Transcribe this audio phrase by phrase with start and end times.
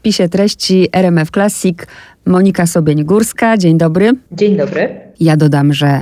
[0.00, 1.78] spisie treści RMF Classic
[2.26, 3.58] Monika Sobień-Górska.
[3.58, 4.12] Dzień dobry.
[4.32, 5.00] Dzień dobry.
[5.20, 6.00] Ja dodam, że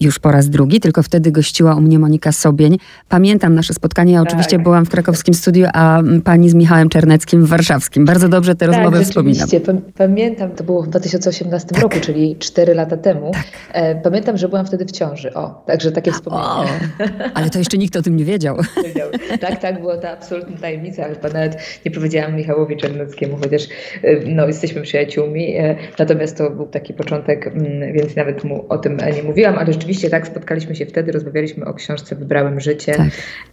[0.00, 2.78] już po raz drugi, tylko wtedy gościła u mnie Monika Sobień.
[3.08, 4.62] Pamiętam nasze spotkanie, ja oczywiście tak.
[4.62, 8.04] byłam w krakowskim studiu, a pani z Michałem Czerneckim w warszawskim.
[8.04, 9.48] Bardzo dobrze te tak, rozmowy wspominam.
[9.96, 11.82] Pamiętam, to było w 2018 tak.
[11.82, 13.30] roku, czyli 4 lata temu.
[13.32, 13.44] Tak.
[13.72, 15.34] E, pamiętam, że byłam wtedy w ciąży.
[15.34, 16.44] O, także takie wspomnienia.
[16.44, 16.66] O,
[17.34, 18.56] ale to jeszcze nikt o tym nie wiedział.
[19.40, 23.62] tak, tak, była to absolutna tajemnica, ale chyba nawet nie powiedziałam Michałowi Czerneckiemu, chociaż
[24.02, 25.56] e, no, jesteśmy przyjaciółmi.
[25.56, 29.72] E, natomiast to był taki początek, mm, więc nawet mu o tym nie mówiłam, ale
[29.72, 33.08] rzeczywiście rzeczywiście tak, spotkaliśmy się wtedy, rozmawialiśmy o książce Wybrałem życie tak.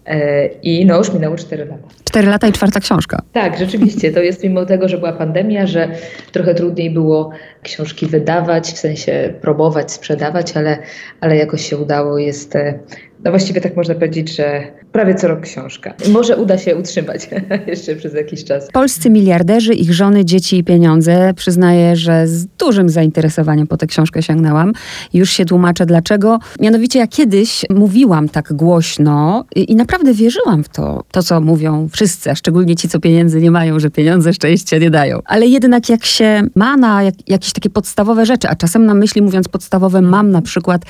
[0.06, 1.88] e, i no już minęło 4 lata.
[2.04, 3.22] 4 lata i czwarta książka.
[3.34, 4.12] Tak, rzeczywiście.
[4.12, 5.90] To jest mimo tego, że była pandemia, że
[6.32, 7.32] trochę trudniej było
[7.64, 10.78] książki wydawać, w sensie próbować, sprzedawać, ale,
[11.22, 12.18] ale jakoś się udało.
[12.18, 12.80] Jest e,
[13.24, 15.94] no właściwie tak można powiedzieć, że prawie co rok książka.
[16.10, 17.30] Może uda się utrzymać
[17.68, 18.68] jeszcze przez jakiś czas.
[18.74, 21.34] Polscy miliarderzy, ich żony, dzieci i pieniądze.
[21.36, 24.74] Przyznaję, że z dużym zainteresowaniem po tę książkę sięgnęłam.
[25.14, 26.40] Już się tłumaczę dlaczego.
[26.60, 31.90] Mianowicie ja kiedyś mówiłam tak głośno i, i naprawdę wierzyłam w to, to co mówią
[31.92, 35.20] wszyscy, a szczególnie ci, co pieniędzy nie mają, że pieniądze szczęścia nie dają.
[35.26, 37.16] Ale jednak jak się ma na jak,
[37.54, 40.82] takie podstawowe rzeczy, a czasem na myśli mówiąc podstawowe mam na przykład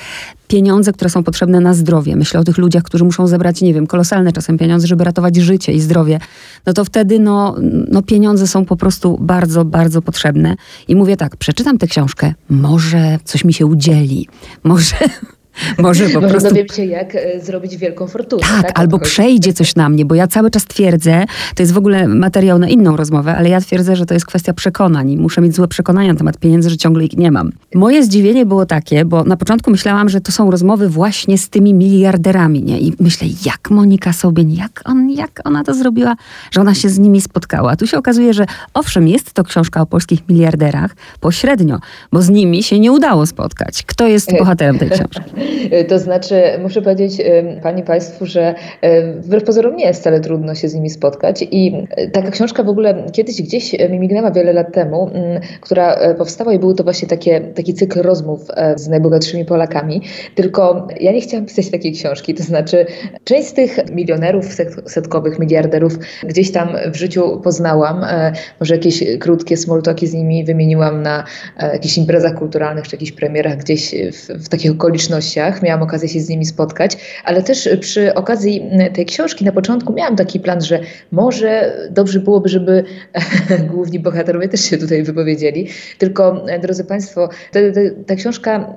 [0.48, 2.16] pieniądze, które są potrzebne na zdrowie.
[2.16, 5.72] Myślę o tych ludziach, którzy muszą zebrać, nie wiem, kolosalne czasem pieniądze, żeby ratować życie
[5.72, 6.20] i zdrowie.
[6.66, 7.56] No to wtedy no,
[7.90, 10.56] no pieniądze są po prostu bardzo, bardzo potrzebne.
[10.88, 14.28] I mówię tak, przeczytam tę książkę, może coś mi się udzieli,
[14.64, 14.96] może
[15.78, 16.48] Może po Może prostu...
[16.48, 18.42] dowiem się, jak e, zrobić wielką fortunę.
[18.42, 18.78] Tak, tak?
[18.78, 21.24] albo przejdzie coś na mnie, bo ja cały czas twierdzę,
[21.54, 24.52] to jest w ogóle materiał na inną rozmowę, ale ja twierdzę, że to jest kwestia
[24.52, 27.52] przekonań i muszę mieć złe przekonania na temat pieniędzy, że ciągle ich nie mam.
[27.74, 31.74] Moje zdziwienie było takie, bo na początku myślałam, że to są rozmowy właśnie z tymi
[31.74, 32.80] miliarderami, nie?
[32.80, 36.16] I myślę, jak Monika Sobień, jak, on, jak ona to zrobiła,
[36.50, 37.70] że ona się z nimi spotkała.
[37.70, 41.78] A tu się okazuje, że owszem, jest to książka o polskich miliarderach, pośrednio,
[42.12, 43.82] bo z nimi się nie udało spotkać.
[43.86, 45.20] Kto jest bohaterem tej książki?
[45.88, 47.22] To znaczy, muszę powiedzieć
[47.62, 48.54] Pani Państwu, że
[49.16, 53.06] wbrew pozorom nie jest wcale trudno się z nimi spotkać i taka książka w ogóle
[53.12, 55.10] kiedyś gdzieś mi mignęła wiele lat temu,
[55.60, 60.02] która e, powstała i były to właśnie takie, taki cykl rozmów e, z najbogatszymi Polakami,
[60.34, 62.86] tylko ja nie chciałam pisać takiej książki, to znaczy
[63.24, 64.46] część z tych milionerów
[64.86, 71.02] setkowych, miliarderów gdzieś tam w życiu poznałam, e, może jakieś krótkie smoltoki z nimi wymieniłam
[71.02, 71.24] na
[71.72, 76.28] jakichś imprezach kulturalnych czy jakichś premierach gdzieś w, w takich okolicznościach, miałam okazję się z
[76.28, 80.80] nimi spotkać, ale też przy okazji tej książki na początku miałam taki plan, że
[81.12, 82.84] może dobrze byłoby, żeby
[83.72, 85.68] główni bohaterowie też się tutaj wypowiedzieli.
[85.98, 88.76] Tylko, drodzy Państwo, ta, ta, ta książka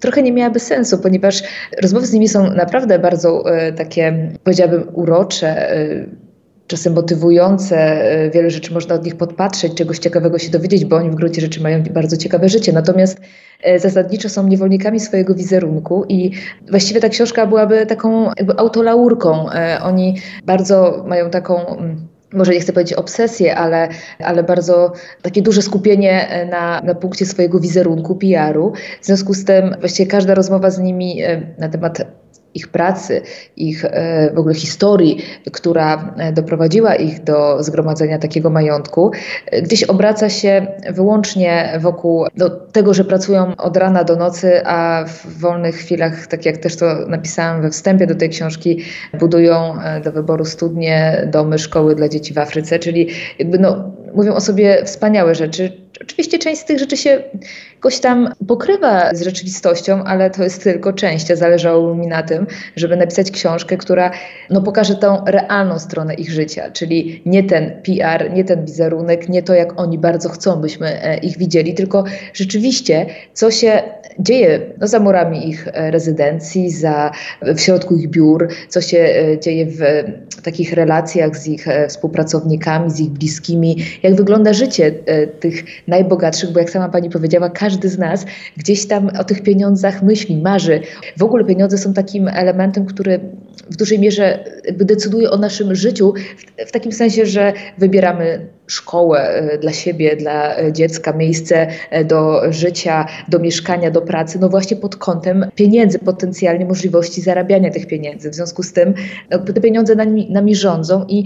[0.00, 1.42] trochę nie miałaby sensu, ponieważ
[1.82, 5.70] rozmowy z nimi są naprawdę bardzo e, takie, powiedziałabym, urocze.
[5.70, 6.25] E,
[6.66, 11.10] czasem motywujące, e, wiele rzeczy można od nich podpatrzeć, czegoś ciekawego się dowiedzieć, bo oni
[11.10, 12.72] w gruncie rzeczy mają bardzo ciekawe życie.
[12.72, 13.20] Natomiast
[13.62, 16.30] e, zasadniczo są niewolnikami swojego wizerunku i
[16.70, 19.50] właściwie ta książka byłaby taką jakby autolaurką.
[19.50, 23.88] E, oni bardzo mają taką mm, może nie chcę powiedzieć obsesję, ale,
[24.18, 28.72] ale bardzo takie duże skupienie na, na punkcie swojego wizerunku, PR-u.
[29.02, 31.22] W związku z tym właściwie każda rozmowa z nimi
[31.58, 32.02] na temat
[32.56, 33.22] ich pracy,
[33.56, 35.22] ich e, w ogóle historii,
[35.52, 39.10] która e, doprowadziła ich do zgromadzenia takiego majątku,
[39.46, 45.04] e, gdzieś obraca się wyłącznie wokół no, tego, że pracują od rana do nocy, a
[45.04, 48.82] w wolnych chwilach, tak jak też to napisałam we wstępie do tej książki,
[49.18, 49.74] budują
[50.04, 54.84] do wyboru studnie, domy, szkoły dla dzieci w Afryce, czyli jakby no, mówią o sobie
[54.84, 57.22] wspaniałe rzeczy Oczywiście część z tych rzeczy się
[57.74, 61.26] jakoś tam pokrywa z rzeczywistością, ale to jest tylko część.
[61.26, 62.46] Zależało mi na tym,
[62.76, 64.10] żeby napisać książkę, która
[64.50, 69.42] no, pokaże tą realną stronę ich życia, czyli nie ten PR, nie ten wizerunek, nie
[69.42, 73.82] to, jak oni bardzo chcą, byśmy e, ich widzieli, tylko rzeczywiście, co się
[74.18, 77.10] dzieje no, za murami ich e, rezydencji, za,
[77.42, 83.00] w środku ich biur, co się e, dzieje w takich relacjach z ich współpracownikami, z
[83.00, 84.92] ich bliskimi, jak wygląda życie
[85.40, 88.26] tych najbogatszych, bo jak sama pani powiedziała, każdy z nas
[88.56, 90.80] gdzieś tam o tych pieniądzach myśli, marzy.
[91.16, 93.20] W ogóle pieniądze są takim elementem, który
[93.70, 99.58] w dużej mierze decyduje o naszym życiu, w, w takim sensie, że wybieramy szkołę e,
[99.58, 104.76] dla siebie, dla e, dziecka, miejsce e, do życia, do mieszkania, do pracy, no właśnie
[104.76, 108.30] pod kątem pieniędzy, potencjalnie możliwości zarabiania tych pieniędzy.
[108.30, 108.94] W związku z tym
[109.54, 111.24] te pieniądze nami, nami rządzą i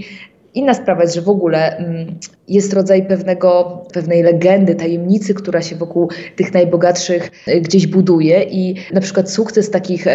[0.53, 2.19] Inna sprawa jest, że w ogóle mm,
[2.51, 8.75] jest rodzaj pewnego, pewnej legendy, tajemnicy, która się wokół tych najbogatszych e, gdzieś buduje i
[8.93, 10.05] na przykład sukces takich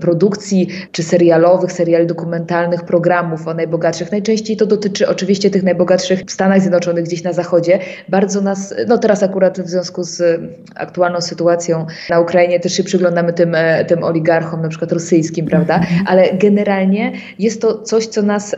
[0.00, 6.30] produkcji czy serialowych, seriali dokumentalnych, programów o najbogatszych, najczęściej to dotyczy oczywiście tych najbogatszych w
[6.30, 7.78] Stanach Zjednoczonych, gdzieś na zachodzie,
[8.08, 10.40] bardzo nas, no teraz akurat w związku z
[10.74, 15.74] aktualną sytuacją na Ukrainie też się przyglądamy tym, e, tym oligarchom, na przykład rosyjskim, prawda,
[15.74, 16.04] mhm.
[16.06, 18.56] ale generalnie jest to coś, co nas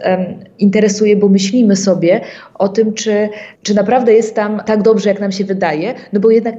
[0.59, 2.21] interesuje, bo myślimy sobie
[2.55, 3.08] o tym, czy,
[3.63, 6.55] czy naprawdę jest tam tak dobrze, jak nam się wydaje, no bo jednak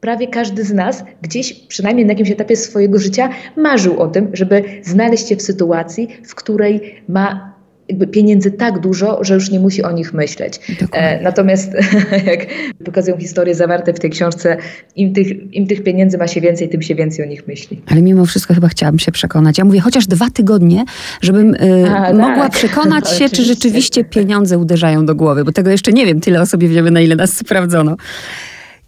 [0.00, 4.64] prawie każdy z nas gdzieś, przynajmniej na jakimś etapie swojego życia, marzył o tym, żeby
[4.82, 7.47] znaleźć się w sytuacji, w której ma
[7.88, 10.60] jakby pieniędzy tak dużo, że już nie musi o nich myśleć.
[10.92, 11.72] E, natomiast
[12.26, 12.46] jak
[12.84, 14.56] pokazują historie zawarte w tej książce,
[14.96, 17.82] im tych, im tych pieniędzy ma się więcej, tym się więcej o nich myśli.
[17.90, 19.58] Ale mimo wszystko chyba chciałabym się przekonać.
[19.58, 20.84] Ja mówię chociaż dwa tygodnie,
[21.22, 22.52] żebym y, A, mogła tak.
[22.52, 26.20] przekonać się, czy rzeczywiście pieniądze uderzają do głowy, bo tego jeszcze nie wiem.
[26.20, 27.96] Tyle o sobie wiemy, na ile nas sprawdzono.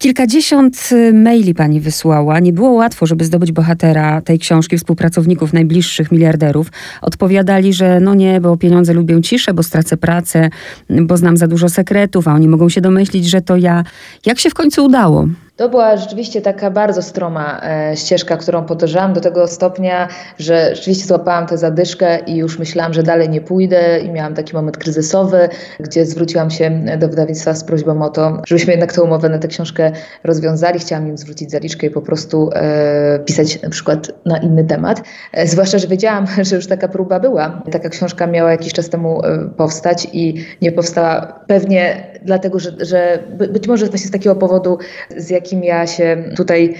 [0.00, 2.41] Kilkadziesiąt y, maili pani wysłała.
[2.41, 6.73] Nie było łatwo, żeby zdobyć bohatera tej książki, współpracowników najbliższych miliarderów.
[7.02, 10.50] Odpowiadali, że no nie, bo pieniądze lubią ciszę, bo stracę pracę,
[10.91, 13.85] bo znam za dużo sekretów, a oni mogą się domyślić, że to ja.
[14.26, 15.29] Jak się w końcu udało?
[15.60, 20.08] To była rzeczywiście taka bardzo stroma e, ścieżka, którą podążałam do tego stopnia,
[20.38, 24.54] że rzeczywiście złapałam tę zadyszkę i już myślałam, że dalej nie pójdę i miałam taki
[24.54, 25.48] moment kryzysowy,
[25.80, 29.48] gdzie zwróciłam się do wydawnictwa z prośbą o to, żebyśmy jednak tę umowę na tę
[29.48, 29.92] książkę
[30.24, 30.78] rozwiązali.
[30.78, 35.02] Chciałam im zwrócić zaliczkę i po prostu e, pisać na przykład na inny temat.
[35.32, 37.62] E, zwłaszcza, że wiedziałam, że już taka próba była.
[37.72, 43.22] Taka książka miała jakiś czas temu e, powstać i nie powstała pewnie dlatego, że, że
[43.52, 44.78] być może właśnie z takiego powodu,
[45.17, 46.75] z jakim ja się tutaj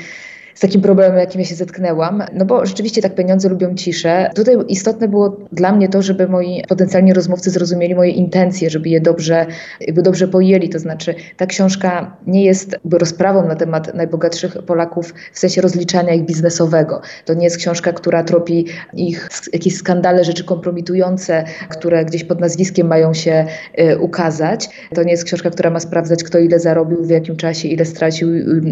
[0.61, 2.23] z takim problemem, jakim ja się zetknęłam.
[2.33, 4.31] No bo rzeczywiście tak pieniądze lubią ciszę.
[4.35, 9.01] Tutaj istotne było dla mnie to, żeby moi potencjalni rozmówcy zrozumieli moje intencje, żeby je
[9.01, 9.47] dobrze,
[9.81, 10.69] jakby dobrze pojęli.
[10.69, 16.15] To znaczy ta książka nie jest jakby rozprawą na temat najbogatszych Polaków w sensie rozliczania
[16.15, 17.01] ich biznesowego.
[17.25, 22.87] To nie jest książka, która tropi ich jakieś skandale, rzeczy kompromitujące, które gdzieś pod nazwiskiem
[22.87, 23.47] mają się
[23.79, 24.69] y, ukazać.
[24.95, 28.29] To nie jest książka, która ma sprawdzać, kto ile zarobił, w jakim czasie, ile stracił,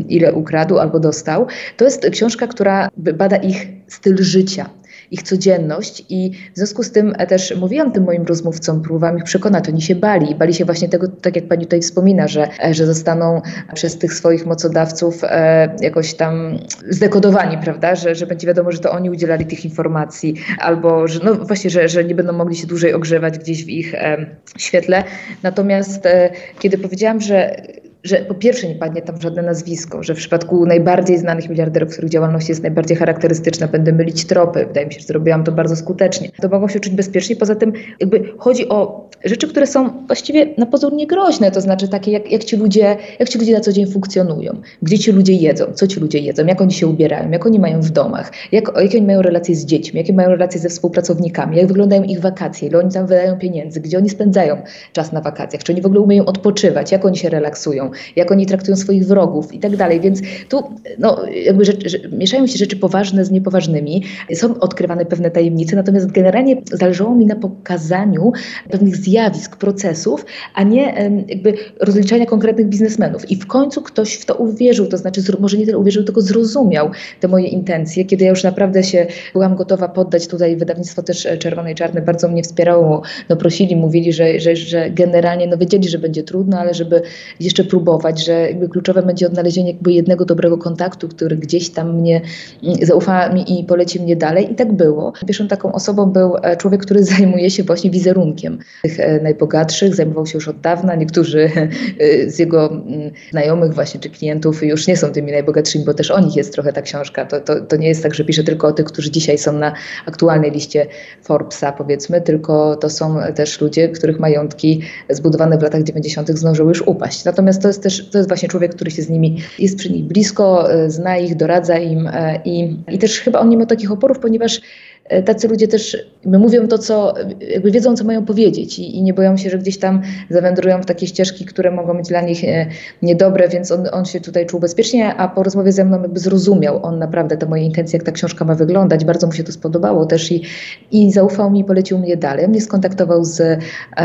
[0.09, 1.47] ile ukradł albo dostał.
[1.79, 4.71] To jest książka, która bada ich styl życia
[5.11, 9.69] ich codzienność i w związku z tym też mówiłam tym moim rozmówcom, próbowałam ich przekonać,
[9.69, 13.43] oni się bali, bali się właśnie tego, tak jak pani tutaj wspomina, że, że zostaną
[13.75, 16.59] przez tych swoich mocodawców e, jakoś tam
[16.89, 21.35] zdekodowani, prawda, że, że będzie wiadomo, że to oni udzielali tych informacji, albo że no
[21.35, 24.27] właśnie, że, że nie będą mogli się dłużej ogrzewać gdzieś w ich e,
[24.59, 25.05] świetle.
[25.43, 27.63] Natomiast e, kiedy powiedziałam, że
[28.09, 32.11] że po pierwsze nie padnie tam żadne nazwisko, że w przypadku najbardziej znanych miliarderów, których
[32.11, 34.67] działalność jest najbardziej charakterystyczna, będę mylić tropy.
[34.67, 36.29] Wydaje mi się, że zrobiłam to bardzo skutecznie.
[36.43, 37.37] To mogą się czuć bezpiecznie.
[37.37, 42.13] Poza tym jakby chodzi o rzeczy, które są właściwie na pozór niegroźne, to znaczy takie,
[42.13, 45.65] jak, jak, ci ludzie, jak ci ludzie na co dzień funkcjonują, gdzie ci ludzie jedzą,
[45.75, 48.99] co ci ludzie jedzą, jak oni się ubierają, jak oni mają w domach, jak, jakie
[48.99, 52.79] oni mają relacje z dziećmi, jakie mają relacje ze współpracownikami, jak wyglądają ich wakacje, ile
[52.79, 54.63] oni tam wydają pieniędzy, gdzie oni spędzają
[54.93, 58.47] czas na wakacjach, czy oni w ogóle umieją odpoczywać, jak oni się relaksują, jak oni
[58.47, 60.01] traktują swoich wrogów i tak dalej.
[60.01, 60.63] Więc tu
[60.99, 64.05] no, jakby rzecz, mieszają się rzeczy poważne z niepoważnymi,
[64.35, 68.33] są odkrywane pewne tajemnice, natomiast generalnie zależało mi na pokazaniu
[68.71, 70.25] pewnych zjawisk, procesów,
[70.55, 73.31] a nie jakby rozliczania konkretnych biznesmenów.
[73.31, 76.91] I w końcu ktoś w to uwierzył, to znaczy może nie tyle uwierzył, tylko zrozumiał
[77.21, 81.39] te moje intencje, kiedy ja już naprawdę się byłam gotowa poddać tutaj wydawnictwo też e,
[81.39, 85.99] Czerwonej Czarne bardzo mnie wspierało, no prosili, mówili, że, że, że generalnie no wiedzieli, że
[85.99, 87.03] będzie trudno, ale żeby
[87.41, 87.78] jeszcze próbować,
[88.19, 92.21] że jakby kluczowe będzie odnalezienie jakby jednego dobrego kontaktu, który gdzieś tam mnie
[92.63, 95.13] mm, zaufa mi i poleci mnie dalej i tak było.
[95.27, 100.27] Pierwszą taką osobą był e, człowiek, który zajmuje się właśnie wizerunkiem tych e, najbogatszych, zajmował
[100.27, 100.95] się już od dawna.
[100.95, 101.51] Niektórzy
[101.99, 106.11] e, z jego mm, znajomych właśnie czy klientów już nie są tymi najbogatszymi, bo też
[106.11, 107.27] o nich jest trochę ta książka.
[107.27, 109.73] To, to, to nie jest tak, że pisze tylko o tych, którzy dzisiaj są na
[110.07, 110.87] aktualnej liście
[111.23, 114.81] Forbesa powiedzmy, tylko to są też ludzie, których majątki
[115.11, 116.29] zbudowane w latach 90.
[116.29, 117.25] zdążyły już upaść.
[117.25, 120.05] Natomiast to jest też to jest właśnie człowiek, który się z nimi jest przy nich
[120.05, 122.11] blisko, zna ich, doradza im
[122.45, 124.61] i, i też chyba on nie ma takich oporów, ponieważ
[124.98, 129.15] E, tacy ludzie też mówią to, co jakby wiedzą, co mają powiedzieć i, i, nie
[129.15, 132.67] boją się, że gdzieś tam zawędrują w takie ścieżki, które mogą być dla nich e,
[133.03, 136.87] niedobre, więc on, on się tutaj czuł bezpiecznie, a po rozmowie ze mną jakby zrozumiał
[136.87, 139.05] on naprawdę te moje intencje, jak ta książka ma wyglądać.
[139.05, 140.43] Bardzo mu się to spodobało też i,
[140.91, 142.49] i zaufał mi polecił mnie dalej.
[142.49, 143.59] Mnie skontaktował z e,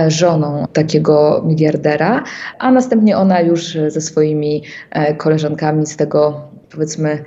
[0.07, 2.23] żoną takiego miliardera,
[2.59, 4.63] a następnie ona już ze swoimi
[5.17, 7.23] koleżankami z tego powiedzmy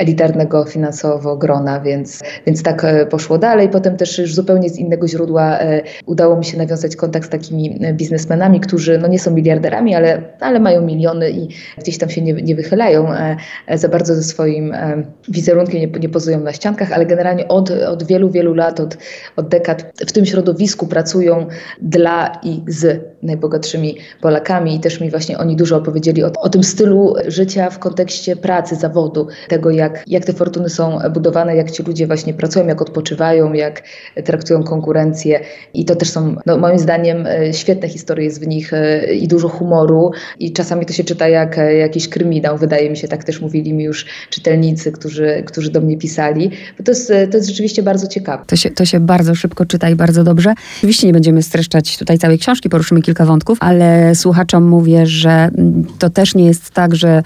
[0.00, 3.68] elitarnego finansowo grona, więc, więc tak poszło dalej.
[3.68, 5.58] Potem też już zupełnie z innego źródła
[6.06, 10.60] udało mi się nawiązać kontakt z takimi biznesmenami, którzy no nie są miliarderami, ale, ale
[10.60, 13.06] mają miliony i gdzieś tam się nie, nie wychylają
[13.74, 14.74] za bardzo ze swoim
[15.28, 18.96] wizerunkiem, nie, nie pozują na ściankach, ale generalnie od, od wielu, wielu lat, od,
[19.36, 21.46] od dekad w tym środowisku pracują
[21.82, 26.64] dla i z najbogatszymi Polakami i też mi właśnie oni dużo opowiedzieli o, o tym
[26.64, 31.82] stylu życia w kontekście pracy, zawodu, tego jak, jak te fortuny są budowane, jak ci
[31.82, 33.82] ludzie właśnie pracują, jak odpoczywają, jak
[34.24, 35.40] traktują konkurencję
[35.74, 39.28] i to też są no, moim zdaniem e, świetne historie jest w nich e, i
[39.28, 43.24] dużo humoru i czasami to się czyta jak e, jakiś kryminał, wydaje mi się, tak
[43.24, 47.48] też mówili mi już czytelnicy, którzy, którzy do mnie pisali, bo to jest, to jest
[47.48, 48.44] rzeczywiście bardzo ciekawe.
[48.46, 50.54] To się, to się bardzo szybko czyta i bardzo dobrze.
[50.78, 55.50] Oczywiście nie będziemy streszczać tutaj całej książki, poruszymy kilka wątków, ale słuchaczom mówię, że
[55.98, 57.22] to też nie jest tak, że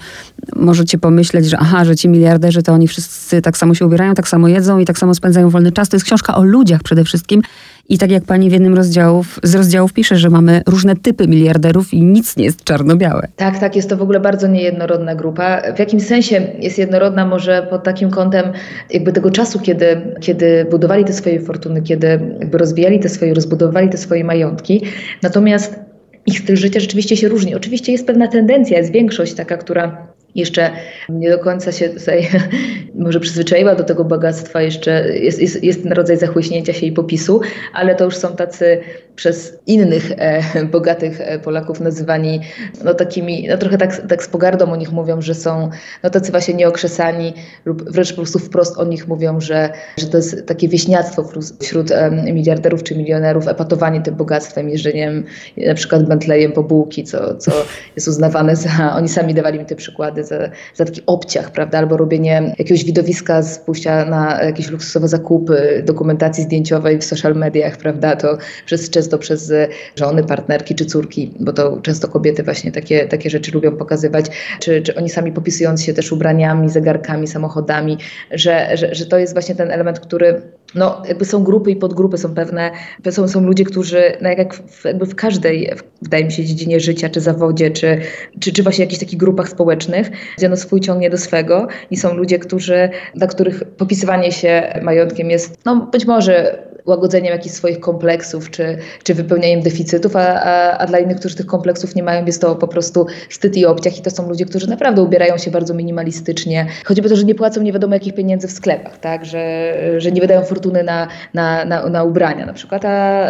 [0.55, 4.27] możecie pomyśleć, że aha, że ci miliarderzy to oni wszyscy tak samo się ubierają, tak
[4.27, 5.89] samo jedzą i tak samo spędzają wolny czas.
[5.89, 7.41] To jest książka o ludziach przede wszystkim.
[7.89, 11.93] I tak jak pani w jednym rozdziałów, z rozdziałów pisze, że mamy różne typy miliarderów
[11.93, 13.27] i nic nie jest czarno-białe.
[13.35, 15.61] Tak, tak, jest to w ogóle bardzo niejednorodna grupa.
[15.75, 18.45] W jakimś sensie jest jednorodna może pod takim kątem
[18.89, 22.07] jakby tego czasu, kiedy, kiedy budowali te swoje fortuny, kiedy
[22.39, 24.81] jakby rozwijali te swoje, rozbudowali te swoje majątki.
[25.23, 25.79] Natomiast
[26.25, 27.55] ich styl życia rzeczywiście się różni.
[27.55, 30.71] Oczywiście jest pewna tendencja, jest większość taka, która jeszcze
[31.09, 32.29] nie do końca się tutaj
[32.95, 37.41] może przyzwyczaiła do tego bogactwa, jeszcze jest, jest, jest ten rodzaj zachłyśnięcia się i popisu,
[37.73, 38.79] ale to już są tacy
[39.15, 40.41] przez innych e,
[40.75, 42.41] bogatych e, Polaków nazywani
[42.83, 45.69] no takimi, no trochę tak, tak z pogardą o nich mówią, że są
[46.03, 47.33] no tacy właśnie nieokrzesani
[47.65, 51.29] lub wręcz po prostu wprost o nich mówią, że, że to jest takie wieśniactwo
[51.61, 55.23] wśród e, miliarderów czy milionerów, epatowanie tym bogactwem, jeżdżeniem
[55.57, 57.51] na przykład Bentleyem po bułki, co, co
[57.95, 61.97] jest uznawane za, oni sami dawali mi te przykłady, za, za taki obciach, prawda, albo
[61.97, 68.15] robienie jakiegoś widowiska z pójścia na jakieś luksusowe zakupy, dokumentacji zdjęciowej w social mediach, prawda,
[68.15, 69.53] to przez często przez
[69.95, 74.25] żony, partnerki czy córki, bo to często kobiety właśnie takie, takie rzeczy lubią pokazywać,
[74.59, 77.97] czy, czy oni sami popisując się też ubraniami, zegarkami, samochodami,
[78.31, 80.41] że, że, że to jest właśnie ten element, który
[80.75, 82.71] no, jakby są grupy i podgrupy, są pewne,
[83.11, 87.09] są, są ludzie, którzy no jak w, jakby w każdej, wydaje mi się, dziedzinie życia,
[87.09, 87.97] czy zawodzie, czy,
[88.39, 92.13] czy, czy właśnie jakichś takich grupach społecznych, gdzie no swój ciągnie do swego i są
[92.13, 98.49] ludzie, którzy, dla których popisywanie się majątkiem jest, no być może łagodzeniem jakichś swoich kompleksów,
[98.49, 102.41] czy, czy wypełnianiem deficytów, a, a, a dla innych, którzy tych kompleksów nie mają, jest
[102.41, 105.73] to po prostu wstyd i obciach i to są ludzie, którzy naprawdę ubierają się bardzo
[105.73, 110.11] minimalistycznie, choćby to, że nie płacą nie wiadomo jakich pieniędzy w sklepach, tak, że, że
[110.11, 113.29] nie wydają fortuny na, na, na, na ubrania na przykład, a,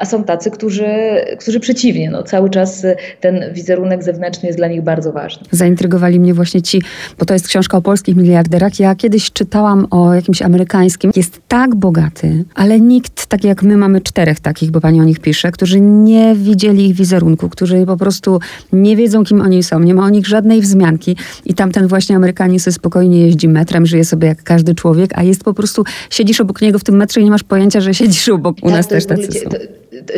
[0.00, 0.86] a są tacy, którzy,
[1.40, 2.86] którzy przeciwnie, no, cały czas
[3.20, 5.46] ten wizerunek zewnętrzny jest dla nich bardzo ważny.
[5.50, 6.82] Zaintrygowali mnie właśnie ci,
[7.18, 8.80] bo to jest książka o polskich miliarderach.
[8.80, 14.00] Ja kiedyś czytałam o jakimś amerykańskim, jest tak bogaty, ale nikt, tak jak my mamy
[14.00, 18.40] czterech takich, bo pani o nich pisze, którzy nie widzieli ich wizerunku, którzy po prostu
[18.72, 22.58] nie wiedzą, kim oni są, nie ma o nich żadnej wzmianki i tamten właśnie Amerykanin
[22.58, 26.62] sobie spokojnie jeździ metrem, żyje sobie jak każdy człowiek, a jest po prostu, siedzisz obok
[26.62, 28.56] niego w tym metrze i nie masz pojęcia, że siedzisz obok.
[28.62, 29.50] U tak, nas też tacy są.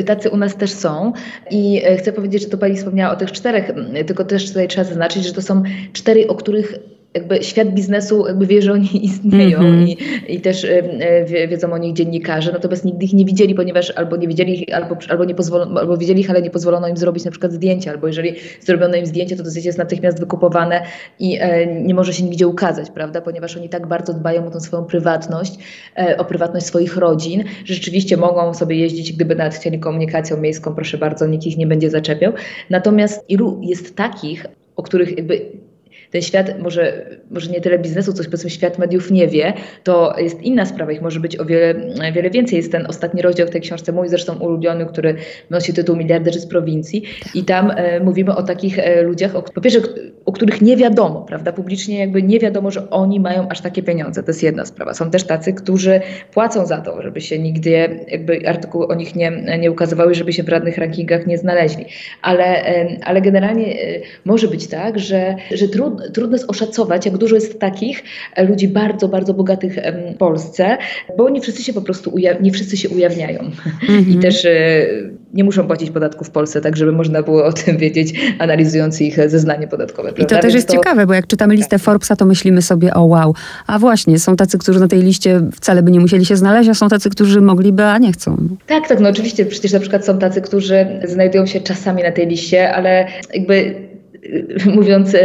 [0.06, 1.12] Tacy u nas też są
[1.50, 3.70] i e, chcę powiedzieć, że to pani wspomniała o tych czterech,
[4.06, 6.75] tylko też tutaj trzeba zaznaczyć, że to są cztery, o których
[7.15, 9.88] jakby świat biznesu jakby wie, że oni istnieją mm -hmm.
[9.88, 14.17] i, i też y, wiedzą o nich dziennikarze, natomiast nigdy ich nie widzieli, ponieważ albo
[14.17, 17.25] nie widzieli ich, albo, albo, nie pozwolono, albo widzieli ich, ale nie pozwolono im zrobić
[17.25, 20.83] na przykład zdjęcia, albo jeżeli zrobiono im zdjęcie, to zdjęcie jest natychmiast wykupowane
[21.19, 24.61] i e, nie może się nigdzie ukazać, prawda, ponieważ oni tak bardzo dbają o tą
[24.61, 25.55] swoją prywatność,
[25.97, 30.75] e, o prywatność swoich rodzin, że rzeczywiście mogą sobie jeździć, gdyby nawet chcieli komunikacją miejską,
[30.75, 32.33] proszę bardzo, nikt ich nie będzie zaczepiał.
[32.71, 34.47] Natomiast ilu jest takich,
[34.77, 35.68] o których jakby
[36.11, 39.53] ten świat, może, może nie tyle biznesu, coś powiedzmy świat mediów nie wie,
[39.85, 41.75] to jest inna sprawa, ich może być o wiele,
[42.12, 42.57] wiele więcej.
[42.57, 45.15] Jest ten ostatni rozdział w tej książce, mój zresztą ulubiony, który
[45.50, 47.03] nosi tytuł Miliarderzy z prowincji
[47.35, 49.81] i tam e, mówimy o takich e, ludziach, o, po pierwsze,
[50.25, 54.23] o których nie wiadomo, prawda, publicznie jakby nie wiadomo, że oni mają aż takie pieniądze,
[54.23, 54.95] to jest jedna sprawa.
[54.95, 56.00] Są też tacy, którzy
[56.33, 60.43] płacą za to, żeby się nigdzie jakby artykuły o nich nie, nie ukazywały, żeby się
[60.43, 61.85] w żadnych rankingach nie znaleźli.
[62.23, 67.17] Ale, e, ale generalnie e, może być tak, że, że trudno trudno jest oszacować, jak
[67.17, 69.76] dużo jest takich e, ludzi bardzo, bardzo bogatych
[70.14, 70.78] w Polsce,
[71.17, 73.40] bo nie wszyscy się po prostu nie wszyscy się ujawniają.
[73.88, 74.11] Mm -hmm.
[74.11, 74.87] I też e,
[75.35, 79.31] nie muszą płacić podatków w Polsce, tak żeby można było o tym wiedzieć, analizując ich
[79.31, 80.12] zeznanie podatkowe.
[80.12, 80.37] Prawda?
[80.37, 80.73] I to też jest to...
[80.73, 81.81] ciekawe, bo jak czytamy listę tak.
[81.81, 83.35] Forbesa, to myślimy sobie, o wow,
[83.67, 86.75] a właśnie, są tacy, którzy na tej liście wcale by nie musieli się znaleźć, a
[86.75, 88.37] są tacy, którzy mogliby, a nie chcą.
[88.67, 92.26] Tak, tak, no oczywiście, przecież na przykład są tacy, którzy znajdują się czasami na tej
[92.26, 93.88] liście, ale jakby
[94.77, 95.17] mówiąc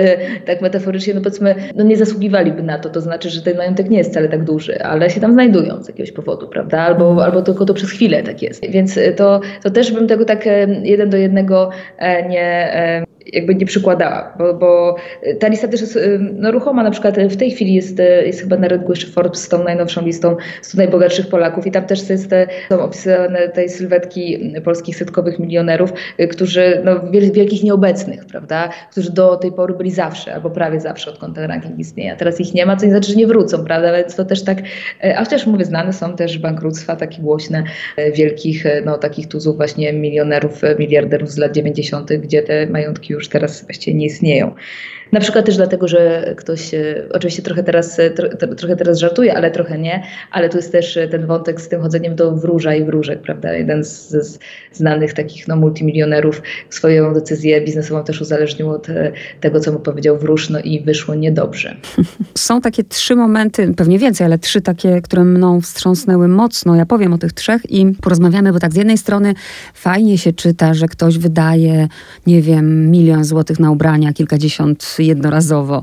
[0.45, 3.97] tak metaforycznie, no powiedzmy, no nie zasługiwaliby na to, to znaczy, że ten majątek nie
[3.97, 6.81] jest wcale tak duży, ale się tam znajdują z jakiegoś powodu, prawda?
[6.81, 7.25] Albo, mhm.
[7.25, 8.65] albo tylko to przez chwilę tak jest.
[8.69, 10.49] Więc to, to też bym tego tak
[10.83, 11.69] jeden do jednego
[12.29, 12.71] nie
[13.33, 14.95] jakby nie przykładała, bo, bo
[15.39, 18.67] ta lista też jest no, ruchoma, na przykład w tej chwili jest, jest chyba na
[18.67, 22.29] rynku jeszcze Forbes z tą najnowszą listą 100 najbogatszych Polaków i tam też jest,
[22.69, 25.93] są opisane tej sylwetki polskich setkowych milionerów,
[26.31, 31.35] którzy, no wielkich nieobecnych, prawda, którzy do tej pory byli zawsze, albo prawie zawsze, odkąd
[31.35, 33.93] ten ranking istnieje, a teraz ich nie ma, co nie znaczy, że nie wrócą, prawda,
[33.93, 34.57] więc to też tak,
[35.15, 37.63] a chociaż mówię, znane są też bankructwa takie głośne,
[38.13, 43.65] wielkich, no takich tuzów właśnie milionerów, miliarderów z lat 90., gdzie te majątki już teraz
[43.65, 44.55] właściwie nie istnieją.
[45.13, 49.37] Na przykład też dlatego, że ktoś, e, oczywiście trochę teraz, e, tro, trochę teraz żartuje,
[49.37, 52.75] ale trochę nie, ale tu jest też e, ten wątek z tym chodzeniem do wróża
[52.75, 53.53] i wróżek, prawda?
[53.53, 54.39] Jeden z, z
[54.71, 58.87] znanych takich no, multimilionerów swoją decyzję biznesową też uzależnił od
[59.39, 61.75] tego, co mu powiedział wróż, no i wyszło niedobrze.
[62.37, 66.75] Są takie trzy momenty, pewnie więcej, ale trzy takie, które mną wstrząsnęły mocno.
[66.75, 69.33] Ja powiem o tych trzech i porozmawiamy, bo tak z jednej strony
[69.73, 71.87] fajnie się czyta, że ktoś wydaje,
[72.27, 75.81] nie wiem, milion złotych na ubrania, kilkadziesiąt jednorazowo.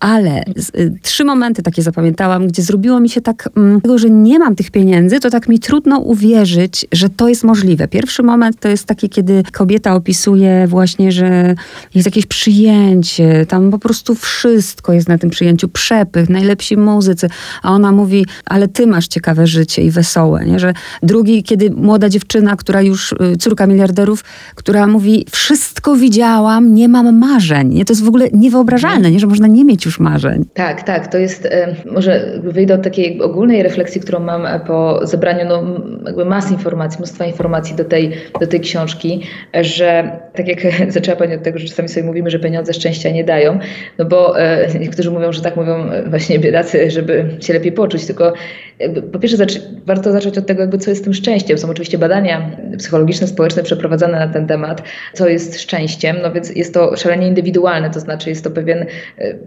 [0.00, 0.44] Ale
[0.78, 4.56] y, trzy momenty takie zapamiętałam, gdzie zrobiło mi się tak, mm, tego, że nie mam
[4.56, 7.88] tych pieniędzy, to tak mi trudno uwierzyć, że to jest możliwe.
[7.88, 11.54] Pierwszy moment to jest taki, kiedy kobieta opisuje właśnie, że
[11.94, 17.28] jest jakieś przyjęcie, tam po prostu wszystko jest na tym przyjęciu, przepych, najlepsi muzycy,
[17.62, 20.58] a ona mówi, ale ty masz ciekawe życie i wesołe, nie?
[20.58, 24.24] Że drugi, kiedy młoda dziewczyna, która już, y, córka miliarderów,
[24.54, 27.84] która mówi, wszystko widziałam, nie mam marzeń, nie?
[27.84, 29.20] To jest w ogóle niewyobrażalne, nie?
[29.20, 30.44] Że można nie mieć już już marzeń.
[30.54, 31.06] Tak, tak.
[31.06, 31.48] To jest,
[31.92, 35.62] może wyjdę od takiej ogólnej refleksji, którą mam e, po zebraniu no,
[36.06, 39.22] jakby mas informacji, mnóstwa informacji do tej, do tej książki,
[39.60, 40.58] że tak jak
[40.92, 43.58] zaczęła Pani od tego, że czasami sobie mówimy, że pieniądze szczęścia nie dają,
[43.98, 48.06] no bo e, niektórzy mówią, że tak mówią e, właśnie biedacy, żeby się lepiej poczuć,
[48.06, 48.32] tylko
[49.12, 49.46] po pierwsze
[49.86, 51.58] warto zacząć od tego, jakby co jest tym szczęściem.
[51.58, 56.74] Są oczywiście badania psychologiczne, społeczne przeprowadzane na ten temat, co jest szczęściem, no więc jest
[56.74, 58.86] to szalenie indywidualne, to znaczy jest to pewien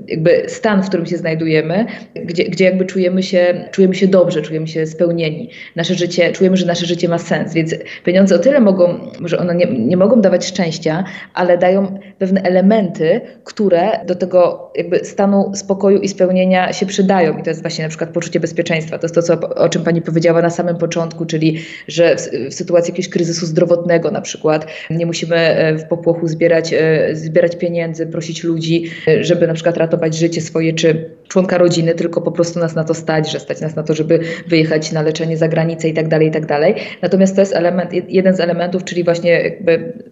[0.08, 1.86] jakby stan, w którym się znajdujemy,
[2.26, 5.50] gdzie, gdzie jakby czujemy się, czujemy się dobrze, czujemy się spełnieni.
[5.76, 9.56] Nasze życie, czujemy, że nasze życie ma sens, więc pieniądze o tyle mogą, może one
[9.56, 11.04] nie, nie mogą dawać szczęścia,
[11.34, 17.44] ale dają pewne elementy, które do tego jakby stanu spokoju i spełnienia się przydają i
[17.44, 18.98] to jest właśnie na przykład poczucie bezpieczeństwa.
[18.98, 22.54] To jest to, co, o czym Pani powiedziała na samym początku, czyli że w, w
[22.54, 28.08] sytuacji jakiegoś kryzysu zdrowotnego na przykład nie musimy e, w popłochu zbierać, e, zbierać pieniędzy,
[28.08, 32.60] prosić ludzi, e, żeby na przykład ratować życie swoje czy członka rodziny, tylko po prostu
[32.60, 35.90] nas na to stać, że stać nas na to, żeby wyjechać na leczenie za granicę
[35.90, 36.76] i tak dalej, i tak dalej.
[37.02, 39.58] Natomiast to jest element, jeden z elementów, czyli właśnie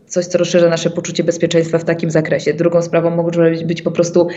[0.07, 2.53] coś, co rozszerza nasze poczucie bezpieczeństwa w takim zakresie.
[2.53, 4.27] Drugą sprawą może być po prostu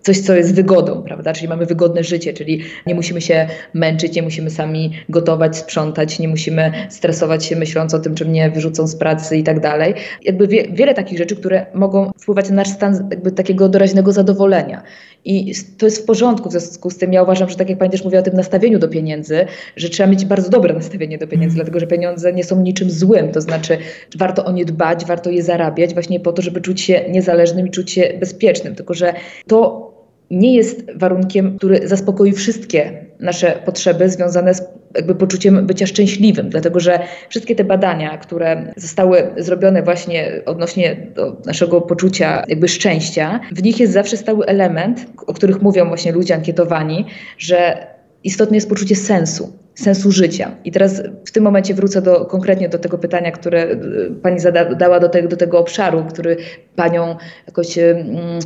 [0.00, 1.32] coś, co jest wygodą, prawda?
[1.32, 6.28] Czyli mamy wygodne życie, czyli nie musimy się męczyć, nie musimy sami gotować, sprzątać, nie
[6.28, 9.94] musimy stresować się myśląc o tym, czy mnie wyrzucą z pracy i tak dalej.
[10.22, 14.82] Jakby wie, wiele takich rzeczy, które mogą wpływać na nasz stan jakby takiego doraźnego zadowolenia.
[15.24, 17.12] I to jest w porządku w związku z tym.
[17.12, 20.10] Ja uważam, że tak jak Pani też mówiła o tym nastawieniu do pieniędzy, że trzeba
[20.10, 21.56] mieć bardzo dobre nastawienie do pieniędzy, mm.
[21.56, 23.32] dlatego że pieniądze nie są niczym złym.
[23.32, 23.78] To znaczy,
[24.16, 27.70] warto o nie dbać, warto je zarabiać właśnie po to, żeby czuć się niezależnym i
[27.70, 28.74] czuć się bezpiecznym.
[28.74, 29.14] Tylko, że
[29.46, 29.92] to
[30.30, 34.62] nie jest warunkiem, który zaspokoi wszystkie nasze potrzeby związane z
[34.94, 36.98] jakby poczuciem bycia szczęśliwym, dlatego że
[37.28, 43.80] wszystkie te badania, które zostały zrobione właśnie odnośnie do naszego poczucia jakby szczęścia, w nich
[43.80, 47.06] jest zawsze stały element, o których mówią właśnie ludzie ankietowani,
[47.38, 47.86] że
[48.24, 50.56] istotne jest poczucie sensu sensu życia.
[50.64, 53.78] I teraz w tym momencie wrócę do, konkretnie do tego pytania, które e,
[54.22, 56.36] pani zadała do, te, do tego obszaru, który
[56.76, 57.78] panią jakoś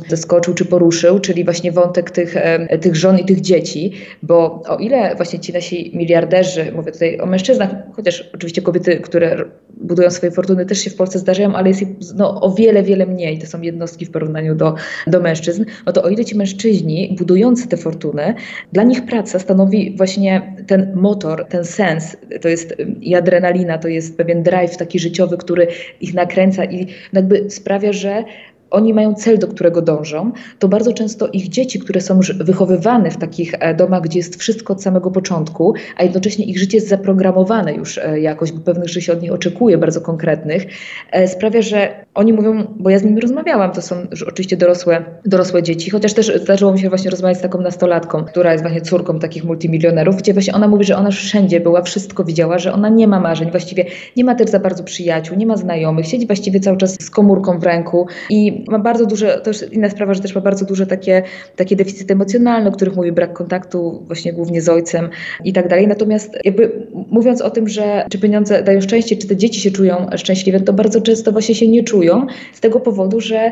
[0.07, 4.77] zaskoczył czy poruszył, czyli właśnie wątek tych, e, tych żon i tych dzieci, bo o
[4.77, 9.45] ile właśnie ci nasi miliarderzy, mówię tutaj o mężczyznach, chociaż oczywiście kobiety, które
[9.81, 13.05] budują swoje fortuny też się w Polsce zdarzają, ale jest ich no, o wiele, wiele
[13.05, 13.39] mniej.
[13.39, 14.75] To są jednostki w porównaniu do,
[15.07, 15.65] do mężczyzn.
[15.85, 18.33] No to o ile ci mężczyźni budujący te fortuny,
[18.73, 21.16] dla nich praca stanowi właśnie ten motor,
[21.49, 25.67] ten sens, to jest i adrenalina, to jest pewien drive taki życiowy, który
[26.01, 28.23] ich nakręca i jakby sprawia, że
[28.71, 33.11] oni mają cel, do którego dążą, to bardzo często ich dzieci, które są już wychowywane
[33.11, 36.89] w takich e, domach, gdzie jest wszystko od samego początku, a jednocześnie ich życie jest
[36.89, 40.65] zaprogramowane już e, jakoś, bo pewnych rzeczy się od nich oczekuje, bardzo konkretnych,
[41.11, 45.05] e, sprawia, że oni mówią, bo ja z nimi rozmawiałam, to są już oczywiście dorosłe,
[45.25, 48.81] dorosłe dzieci, chociaż też zdarzyło mi się właśnie rozmawiać z taką nastolatką, która jest właśnie
[48.81, 52.89] córką takich multimilionerów, gdzie właśnie ona mówi, że ona wszędzie była, wszystko widziała, że ona
[52.89, 56.59] nie ma marzeń, właściwie nie ma też za bardzo przyjaciół, nie ma znajomych, siedzi właściwie
[56.59, 60.21] cały czas z komórką w ręku i ma bardzo duże, to już inna sprawa, że
[60.21, 61.23] też ma bardzo duże takie,
[61.55, 65.09] takie deficyty emocjonalne, o których mówi brak kontaktu właśnie głównie z ojcem
[65.43, 65.87] i tak dalej.
[65.87, 70.07] Natomiast jakby mówiąc o tym, że czy pieniądze dają szczęście, czy te dzieci się czują
[70.15, 72.06] szczęśliwe, to bardzo często właśnie się nie czują
[72.53, 73.51] z tego powodu, że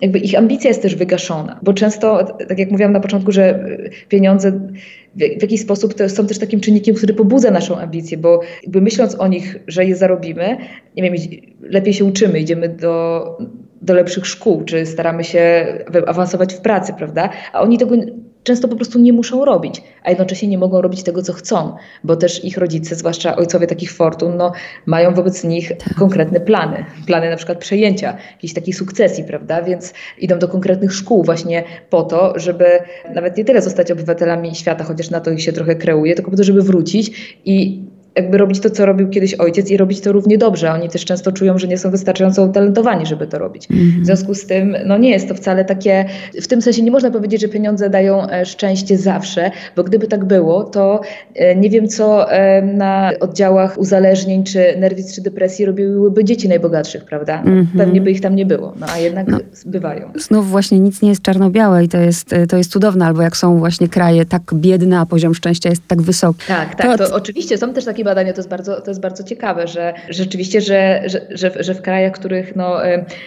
[0.00, 3.66] jakby ich ambicja jest też wygaszona, bo często, tak jak mówiłam na początku, że
[4.08, 4.52] pieniądze
[5.14, 9.28] w, jakiś sposób są też takim czynnikiem, który pobudza naszą ambicję, bo jakby myśląc o
[9.28, 10.56] nich, że je zarobimy,
[10.96, 11.14] nie wiem,
[11.60, 13.24] lepiej się uczymy, idziemy do,
[13.82, 15.66] do lepszych szkół, czy staramy się
[16.06, 17.30] awansować w pracy, prawda?
[17.52, 17.94] A oni tego
[18.44, 22.16] często po prostu nie muszą robić, a jednocześnie nie mogą robić tego, co chcą, bo
[22.16, 24.52] też ich rodzice, zwłaszcza ojcowie takich fortun, no,
[24.86, 25.94] mają wobec nich tak.
[25.94, 26.84] konkretne plany.
[27.06, 29.62] Plany na przykład przejęcia, jakiejś takiej sukcesji, prawda?
[29.62, 32.66] Więc idą do konkretnych szkół właśnie po to, żeby
[33.14, 36.36] nawet nie tyle zostać obywatelami świata, chociaż na to ich się trochę kreuje, tylko po
[36.36, 37.84] to, żeby wrócić i
[38.16, 40.72] jakby robić to, co robił kiedyś ojciec i robić to równie dobrze.
[40.72, 43.68] Oni też często czują, że nie są wystarczająco utalentowani, żeby to robić.
[43.68, 44.02] Mm-hmm.
[44.02, 46.04] W związku z tym, no nie jest to wcale takie,
[46.42, 50.24] w tym sensie nie można powiedzieć, że pieniądze dają e, szczęście zawsze, bo gdyby tak
[50.24, 51.00] było, to
[51.34, 57.04] e, nie wiem, co e, na oddziałach uzależnień, czy nerwic, czy depresji robiłyby dzieci najbogatszych,
[57.04, 57.42] prawda?
[57.42, 57.66] Mm-hmm.
[57.76, 60.12] Pewnie by ich tam nie było, no a jednak no, bywają.
[60.16, 63.58] Znów właśnie nic nie jest czarno-białe i to jest, to jest cudowne, albo jak są
[63.58, 66.40] właśnie kraje tak biedne, a poziom szczęścia jest tak wysoki.
[66.48, 69.24] Tak, tak, to, to oczywiście są też takie badania, to jest bardzo, to jest bardzo
[69.24, 72.84] ciekawe, że rzeczywiście, że, że, że, że w krajach, w których no,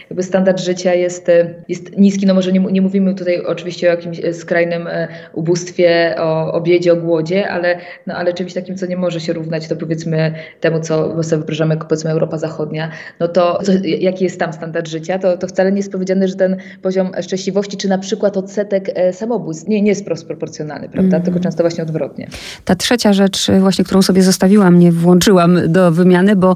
[0.09, 1.31] jakby standard życia jest,
[1.67, 6.53] jest niski, no może nie, nie mówimy tutaj oczywiście o jakimś skrajnym e, ubóstwie, o,
[6.53, 9.75] o biedzie, o głodzie, ale, no, ale czymś takim, co nie może się równać, to
[9.75, 14.53] powiedzmy temu, co sobie wyobrażamy jako powiedzmy Europa Zachodnia, no to co, jaki jest tam
[14.53, 18.37] standard życia, to, to wcale nie jest powiedziane, że ten poziom szczęśliwości, czy na przykład
[18.37, 21.17] odsetek e, samobójstw nie, nie jest proporcjonalny, prawda?
[21.17, 21.25] Mm.
[21.25, 22.27] Tylko często właśnie odwrotnie.
[22.65, 26.53] Ta trzecia rzecz właśnie, którą sobie zostawiłam mnie włączyłam do wymiany, bo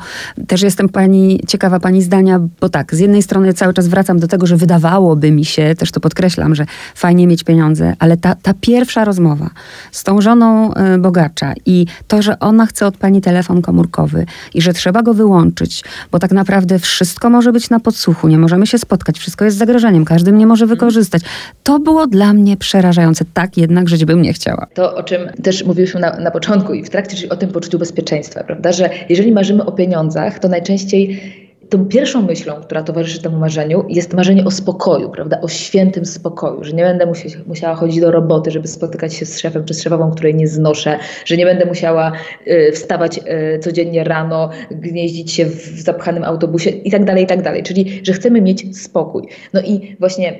[0.48, 4.28] też jestem pani, ciekawa pani zdania, bo tak, z jednej strony cały czas wracam do
[4.28, 8.54] tego, że wydawałoby mi się, też to podkreślam, że fajnie mieć pieniądze, ale ta, ta
[8.62, 9.50] pierwsza rozmowa
[9.92, 14.62] z tą żoną y, bogacza i to, że ona chce od pani telefon komórkowy i
[14.62, 18.78] że trzeba go wyłączyć, bo tak naprawdę wszystko może być na podsłuchu, nie możemy się
[18.78, 21.22] spotkać, wszystko jest zagrożeniem, każdy mnie może wykorzystać.
[21.64, 23.26] To było dla mnie przerażające.
[23.34, 24.68] Tak jednak żyć bym nie chciała.
[24.74, 27.80] To, o czym też mówiliśmy na, na początku i w trakcie, czyli o tym poczuciu
[27.80, 28.72] bezpieczeństwa, bezpieczeństwa, prawda?
[28.72, 31.22] Że jeżeli marzymy o pieniądzach, to najczęściej
[31.70, 35.42] tą pierwszą myślą, która towarzyszy temu marzeniu, jest marzenie o spokoju, prawda?
[35.42, 37.14] O świętym spokoju, że nie będę
[37.48, 41.00] musiała chodzić do roboty, żeby spotykać się z szefem czy z szefową, której nie znoszę,
[41.26, 42.12] że nie będę musiała
[42.48, 47.42] y, wstawać y, codziennie rano, gnieździć się w zapchanym autobusie i tak dalej, i tak
[47.42, 47.64] dalej.
[47.64, 49.28] Czyli, że chcemy mieć spokój.
[49.54, 50.34] No i właśnie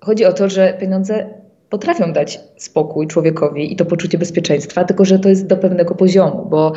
[0.00, 1.41] chodzi o to, że pieniądze
[1.72, 6.46] potrafią dać spokój człowiekowi i to poczucie bezpieczeństwa, tylko że to jest do pewnego poziomu,
[6.50, 6.72] bo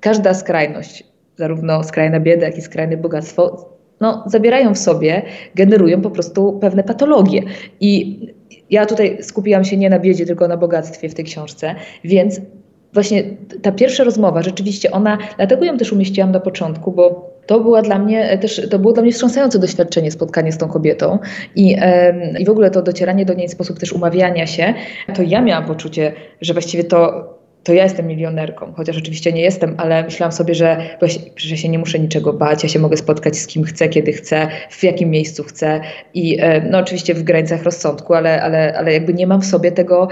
[0.00, 1.04] każda skrajność,
[1.36, 3.68] zarówno skrajna bieda, jak i skrajne bogactwo,
[4.00, 5.22] no, zawierają w sobie,
[5.54, 7.42] generują po prostu pewne patologie.
[7.80, 8.20] I
[8.70, 12.40] ja tutaj skupiłam się nie na biedzie, tylko na bogactwie w tej książce, więc
[12.92, 13.24] właśnie
[13.62, 17.98] ta pierwsza rozmowa, rzeczywiście ona, dlatego ją też umieściłam na początku, bo to była dla
[17.98, 21.18] mnie e, też, to było dla mnie wstrząsające doświadczenie, spotkanie z tą kobietą.
[21.54, 21.76] I,
[22.38, 24.74] i w ogóle to docieranie do niej, sposób też umawiania się,
[25.14, 27.37] to ja miałam poczucie, że właściwie to
[27.68, 30.76] to ja jestem milionerką, chociaż oczywiście nie jestem, ale myślałam sobie, że,
[31.36, 34.48] że się nie muszę niczego bać, ja się mogę spotkać z kim chcę, kiedy chcę,
[34.70, 35.80] w jakim miejscu chcę
[36.14, 39.72] i e, no oczywiście w granicach rozsądku, ale, ale, ale jakby nie mam w sobie
[39.72, 40.08] tego,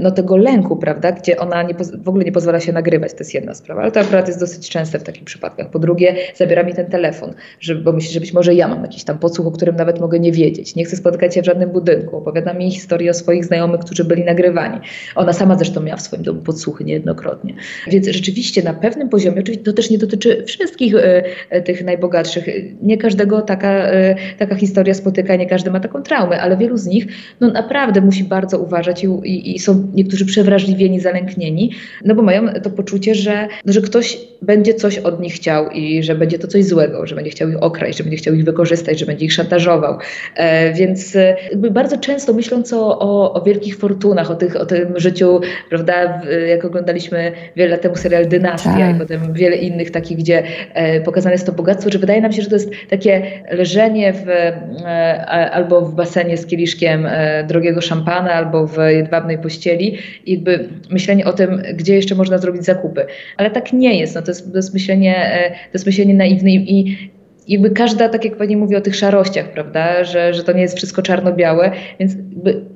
[0.00, 3.34] no, tego lęku, prawda, gdzie ona nie, w ogóle nie pozwala się nagrywać, to jest
[3.34, 5.70] jedna sprawa, ale to akurat jest dosyć częste w takich przypadkach.
[5.70, 9.04] Po drugie, zabiera mi ten telefon, żeby, bo myślę, że być może ja mam jakiś
[9.04, 10.76] tam podsłuch, o którym nawet mogę nie wiedzieć.
[10.76, 14.24] Nie chcę spotkać się w żadnym budynku, opowiada mi historię o swoich znajomych, którzy byli
[14.24, 14.80] nagrywani.
[15.14, 17.54] Ona sama zresztą miała w swoim domu podsłuch niejednokrotnie.
[17.86, 22.46] Więc rzeczywiście na pewnym poziomie, oczywiście to też nie dotyczy wszystkich y, tych najbogatszych,
[22.82, 26.86] nie każdego taka, y, taka historia spotyka, nie każdy ma taką traumę, ale wielu z
[26.86, 27.06] nich
[27.40, 31.70] no naprawdę musi bardzo uważać i, i, i są niektórzy przewrażliwieni, zalęknieni,
[32.04, 36.02] no bo mają to poczucie, że, no, że ktoś będzie coś od nich chciał i
[36.02, 38.98] że będzie to coś złego, że będzie chciał ich okraść, że będzie chciał ich wykorzystać,
[38.98, 39.98] że będzie ich szantażował.
[40.36, 41.14] E, więc
[41.50, 46.22] jakby bardzo często myśląc o, o, o wielkich fortunach, o, tych, o tym życiu, prawda,
[46.48, 48.96] jak oglądaliśmy wiele lat temu serial Dynastia tak.
[48.96, 50.42] i potem wiele innych takich, gdzie
[50.74, 54.28] e, pokazane jest to bogactwo, że wydaje nam się, że to jest takie leżenie w,
[54.28, 60.68] e, albo w basenie z kieliszkiem e, drogiego szampana, albo w jedwabnej pościeli i jakby
[60.90, 63.06] myślenie o tym, gdzie jeszcze można zrobić zakupy.
[63.36, 64.14] Ale tak nie jest.
[64.14, 67.10] No to, jest to jest myślenie, to jest myślenie naiwne i
[67.48, 70.76] jakby każda, tak jak pani mówi o tych szarościach, prawda, że, że to nie jest
[70.76, 72.12] wszystko czarno-białe, więc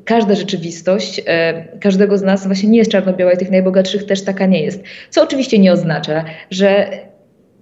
[0.05, 4.47] każda rzeczywistość e, każdego z nas właśnie nie jest czarno-biała i tych najbogatszych też taka
[4.47, 4.83] nie jest.
[5.11, 6.89] Co oczywiście nie oznacza, że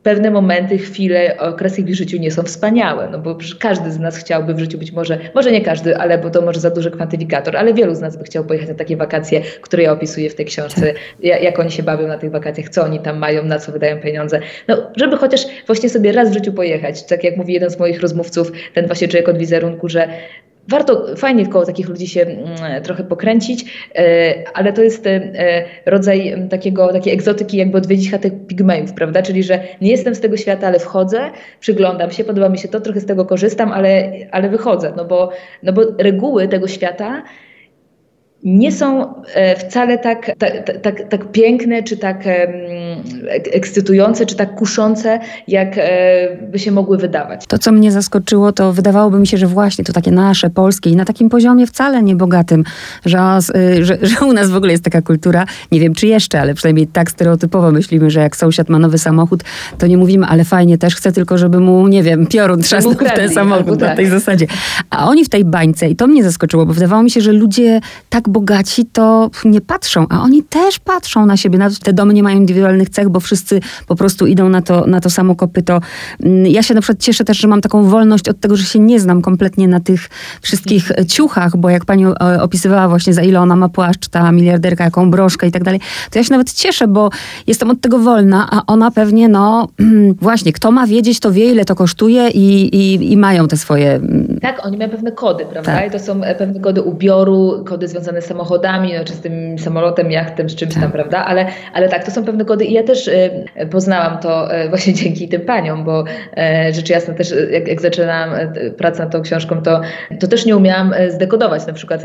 [0.07, 4.17] pewne momenty, chwile, okresy w ich życiu nie są wspaniałe, no bo każdy z nas
[4.17, 7.57] chciałby w życiu być może, może nie każdy, ale bo to może za duży kwantyfikator,
[7.57, 10.47] ale wielu z nas by chciał pojechać na takie wakacje, które ja opisuję w tej
[10.47, 10.93] książce,
[11.23, 14.01] jak, jak oni się bawią na tych wakacjach, co oni tam mają, na co wydają
[14.01, 14.41] pieniądze.
[14.69, 18.01] No, żeby chociaż właśnie sobie raz w życiu pojechać, tak jak mówi jeden z moich
[18.01, 20.09] rozmówców, ten właśnie człowiek od wizerunku, że
[20.69, 26.49] warto, fajnie koło takich ludzi się mm, trochę pokręcić, e, ale to jest e, rodzaj
[26.51, 29.23] takiego, takiej egzotyki, jakby odwiedzić chatę pigmejów, prawda?
[29.23, 32.81] Czyli, że nie jestem z tego świata, ale wchodzę, przyglądam się, podoba mi się to,
[32.81, 35.31] trochę z tego korzystam, ale, ale wychodzę, no bo,
[35.63, 37.23] no bo reguły tego świata
[38.47, 42.25] nie są e, wcale tak, tak, tak, tak piękne, czy tak
[43.53, 47.45] ekscytujące, czy tak kuszące, jak e, by się mogły wydawać.
[47.49, 50.97] To, co mnie zaskoczyło, to wydawałoby mi się, że właśnie to takie nasze, polskie i
[50.97, 52.65] na takim poziomie wcale niebogatym,
[53.05, 56.41] że, y, że, że u nas w ogóle jest taka kultura, nie wiem czy jeszcze,
[56.41, 59.45] ale przynajmniej tak stereotypowo myślimy, że jak sąsiad ma nowy samochód,
[59.79, 63.13] to nie mówimy, ale fajnie, też chcę tylko, żeby mu, nie wiem, piorun trzasnął w
[63.17, 63.97] ten samochód na tak.
[63.97, 64.47] tej zasadzie.
[64.91, 67.81] A oni w tej bańce, i to mnie zaskoczyło, bo wydawało mi się, że ludzie
[68.11, 71.59] tak bogaci to nie patrzą, a oni też patrzą na siebie.
[71.59, 75.01] Nawet te domy nie mają indywidualnych cech, bo wszyscy po prostu idą na to, na
[75.01, 75.81] to samo kopyto.
[76.23, 78.79] Mm, ja się na przykład cieszę też, że mam taką wolność od tego, że się
[78.79, 80.09] nie znam kompletnie na tych
[80.43, 84.85] wszystkich ciuchach, bo jak pani e, opisywała właśnie za ile ona ma płaszcz, ta miliarderka,
[84.85, 87.11] jaką broszkę i tak dalej, to ja się nawet cieszę, bo
[87.47, 89.69] jestem od tego wolna, a ona pewnie, no
[90.29, 93.93] właśnie, kto ma wiedzieć, to wie, ile to kosztuje i, i, i mają te swoje...
[93.93, 95.73] Mm, tak, oni mają pewne kody, prawda?
[95.73, 95.89] Tak.
[95.89, 99.59] I to są e, pewne kody ubioru, kody związane z samochodami, no, czy z tym
[99.59, 100.93] samolotem, jachtem, z czymś tam, tak.
[100.93, 101.25] prawda?
[101.25, 103.31] Ale, ale tak, to są pewne kody i ja też y,
[103.71, 106.05] poznałam to y, właśnie dzięki tym paniom, bo
[106.69, 108.31] y, rzecz jasna też jak, jak zaczynałam
[108.79, 109.81] pracę nad tą książką, to,
[110.21, 112.03] to też nie umiałam zdekodować na przykład,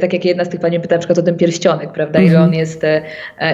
[0.00, 2.18] tak, jak jedna z tych pani pyta na przykład o ten pierścionek, prawda?
[2.18, 2.48] Ile mhm.
[2.48, 2.82] on jest,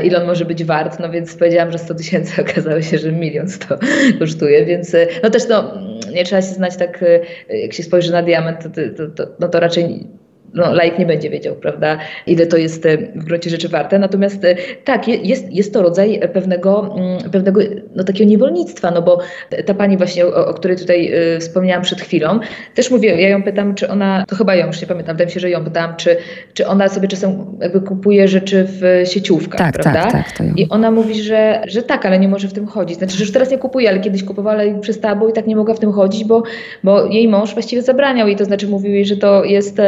[0.05, 3.47] ile on może być wart, no więc powiedziałam, że 100 tysięcy, okazało się, że milion
[3.69, 3.79] to
[4.21, 5.75] kosztuje, więc no też no,
[6.15, 7.05] nie trzeba się znać tak,
[7.49, 10.07] jak się spojrzy na diament, to, to, to, no to raczej
[10.55, 13.99] no, laik nie będzie wiedział, prawda, ile to jest e, w gruncie rzeczy warte.
[13.99, 17.61] Natomiast e, tak, jest, jest to rodzaj pewnego, mm, pewnego
[17.97, 19.19] no, takiego niewolnictwa, no bo
[19.67, 22.41] ta pani właśnie, o, o której tutaj y, wspomniałam przed chwilą,
[22.75, 25.33] też mówię, ja ją pytam, czy ona, to chyba ją już nie pamiętam, wydaje mi
[25.33, 26.17] się, że ją pytałam, czy,
[26.55, 30.03] czy ona sobie czasem jakby kupuje rzeczy w sieciówkach, tak, prawda?
[30.03, 30.55] Tak, tak, to ją.
[30.57, 32.99] I ona mówi, że, że tak, ale nie może w tym chodzić.
[32.99, 35.57] Znaczy, że już teraz nie kupuje, ale kiedyś kupowała, ale przestała, bo i tak nie
[35.57, 36.43] mogła w tym chodzić, bo,
[36.85, 39.81] bo jej mąż właściwie zabraniał jej, to znaczy mówił jej, że to jest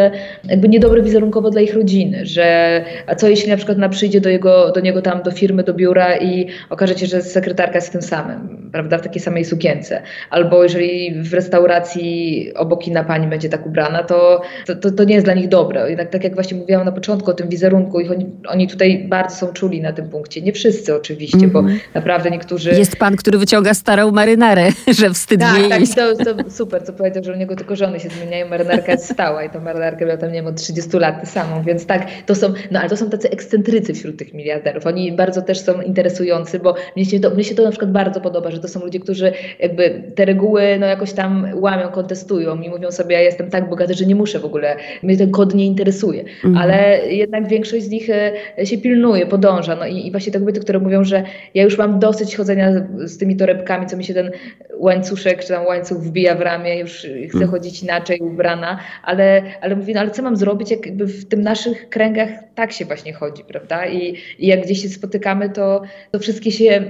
[0.52, 4.28] jakby niedobry wizerunkowo dla ich rodziny, że a co jeśli na przykład ona przyjdzie do,
[4.28, 8.02] jego, do niego tam do firmy, do biura i okaże się, że sekretarka jest tym
[8.02, 10.02] samym, prawda, w takiej samej sukience.
[10.30, 15.14] Albo jeżeli w restauracji obok inna pani będzie tak ubrana, to, to, to, to nie
[15.14, 15.90] jest dla nich dobre.
[15.90, 19.36] Jednak tak jak właśnie mówiłam na początku o tym wizerunku, ich oni, oni tutaj bardzo
[19.36, 20.42] są czuli na tym punkcie.
[20.42, 21.52] Nie wszyscy oczywiście, mm -hmm.
[21.52, 21.80] bo mhm.
[21.94, 22.70] naprawdę niektórzy...
[22.70, 24.68] Jest pan, który wyciąga starą marynarę,
[25.00, 28.08] że wstyd tak, tak, to, to super, co powiedział, że u niego tylko żony się
[28.08, 31.62] zmieniają, marynarka jest stała i tą marynarkę miał tam, nie wiem, od 30 lat samą,
[31.62, 34.86] więc tak, to są, no ale to są tacy ekscentrycy wśród tych miliarderów.
[34.86, 38.20] Oni bardzo też są interesujący, bo mnie się to, mnie się to na przykład bardzo
[38.20, 42.68] podoba, że to są ludzie, którzy jakby te reguły no jakoś tam łamią, kontestują i
[42.68, 45.66] mówią sobie, ja jestem tak bogaty, że nie muszę w ogóle, mnie ten kod nie
[45.66, 46.56] interesuje, mhm.
[46.56, 49.76] ale jednak większość z nich e, się pilnuje, podąża.
[49.76, 51.22] No i, i właśnie te kobiety, które mówią, że
[51.54, 52.72] ja już mam dosyć chodzenia
[53.04, 54.30] z tymi torebkami, co mi się ten
[54.78, 57.50] łańcuszek czy tam łańcuch wbija w ramię, już chcę mhm.
[57.50, 61.42] chodzić inaczej ubrana, ale, ale mówię, no ale co mam zrobić, jak jakby w tym
[61.42, 63.86] naszych kręgach tak się właśnie chodzi, prawda?
[63.86, 66.84] I, i jak gdzieś się spotykamy, to, to wszystkie się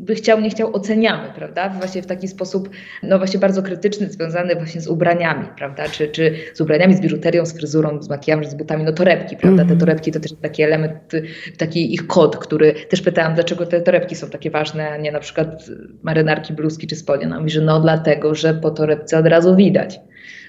[0.00, 1.68] by chciał, nie chciał, oceniamy, prawda?
[1.68, 2.70] Właśnie w taki sposób,
[3.02, 5.88] no właśnie bardzo krytyczny, związany właśnie z ubraniami, prawda?
[5.88, 9.62] Czy, czy z ubraniami, z biżuterią, z fryzurą, z makijażem, z butami, no torebki, prawda?
[9.62, 9.68] Mm.
[9.68, 9.80] Te mhm.
[9.80, 11.12] torebki to też taki element,
[11.58, 15.20] taki ich kod, który też pytałam, dlaczego te torebki są takie ważne, a nie na
[15.20, 15.64] przykład
[16.02, 17.26] marynarki, bluzki czy spodnie.
[17.26, 20.00] No mówi, że no dlatego, że po torebce od razu widać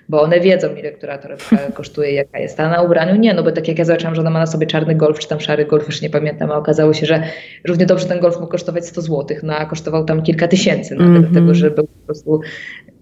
[0.09, 2.59] bo one wiedzą, ile która torebka kosztuje, jaka jest.
[2.59, 4.67] A na ubraniu nie, no bo tak jak ja zobaczyłam, że ona ma na sobie
[4.67, 7.23] czarny golf, czy tam szary golf, już nie pamiętam, a okazało się, że
[7.67, 11.07] równie dobrze ten golf mógł kosztować 100 zł, no a kosztował tam kilka tysięcy, mm
[11.07, 11.21] -hmm.
[11.21, 12.41] dlatego, że był po prostu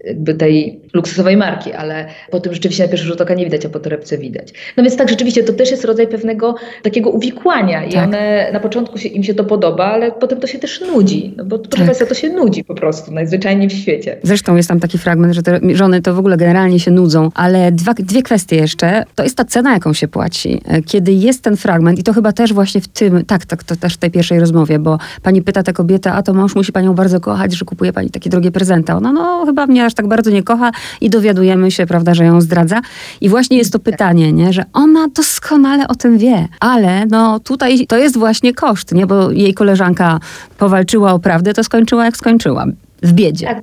[0.06, 3.68] jakby tej luksusowej marki, ale po tym rzeczywiście na pierwszy rzut oka nie widać, a
[3.68, 4.52] po torebce widać.
[4.76, 8.04] No więc tak, rzeczywiście to też jest rodzaj pewnego takiego uwikłania i tak.
[8.04, 11.44] one na początku się, im się to podoba, ale potem to się też nudzi, no
[11.44, 11.86] bo proszę tak.
[11.86, 14.16] Państwa, to się nudzi po prostu najzwyczajniej w świecie.
[14.22, 17.72] Zresztą jest tam taki fragment, że te żony to w ogóle generalnie się nudzą, ale
[17.72, 19.04] dwa, dwie kwestie jeszcze.
[19.14, 20.60] To jest ta cena, jaką się płaci.
[20.86, 23.94] Kiedy jest ten fragment i to chyba też właśnie w tym, tak, tak to też
[23.94, 27.20] w tej pierwszej rozmowie, bo pani pyta tę kobietę, a to mąż musi panią bardzo
[27.20, 28.92] kochać, że kupuje pani takie drogie prezenty.
[28.92, 32.40] Ona, no chyba mnie aż tak bardzo nie kocha i dowiadujemy się, prawda, że ją
[32.40, 32.80] zdradza.
[33.20, 37.86] I właśnie jest to pytanie, nie, że ona doskonale o tym wie, ale no tutaj
[37.86, 40.20] to jest właśnie koszt, nie, bo jej koleżanka
[40.58, 42.66] powalczyła o prawdę, to skończyła jak skończyła
[43.04, 43.46] w biedzie.
[43.46, 43.62] Tak,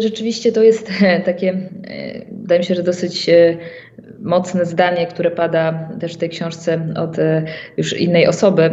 [0.00, 0.90] rzeczywiście to jest
[1.24, 3.56] takie, e, wydaje mi się, że dosyć e,
[4.20, 7.44] mocne zdanie, które pada też w tej książce od e,
[7.76, 8.70] już innej osoby,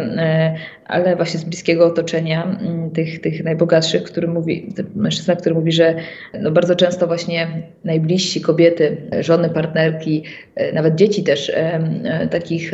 [0.86, 2.60] ale właśnie z bliskiego otoczenia
[2.94, 5.96] tych, tych najbogatszych, który mówi, mężczyzna, który mówi, że
[6.42, 7.48] no bardzo często właśnie
[7.84, 10.24] najbliżsi kobiety, żony, partnerki,
[10.74, 11.52] nawet dzieci też
[12.30, 12.72] takich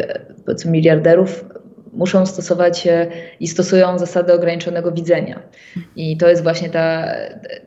[0.65, 1.45] miliarderów
[1.97, 2.87] muszą stosować
[3.39, 5.39] i stosują zasadę ograniczonego widzenia.
[5.95, 7.07] I to jest właśnie ta,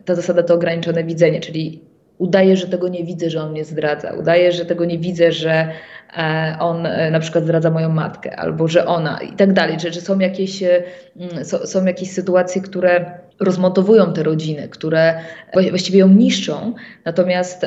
[0.04, 1.90] ta zasada, to ograniczone widzenie, czyli
[2.20, 5.68] udaje, że tego nie widzę, że on mnie zdradza, udaje, że tego nie widzę, że
[6.16, 9.92] e, on e, na przykład zdradza moją matkę, albo że ona i tak dalej, że,
[9.92, 10.82] że są, jakieś, e,
[11.16, 15.14] mm, są jakieś sytuacje, które rozmontowują te rodziny, które
[15.70, 17.66] właściwie ją niszczą, natomiast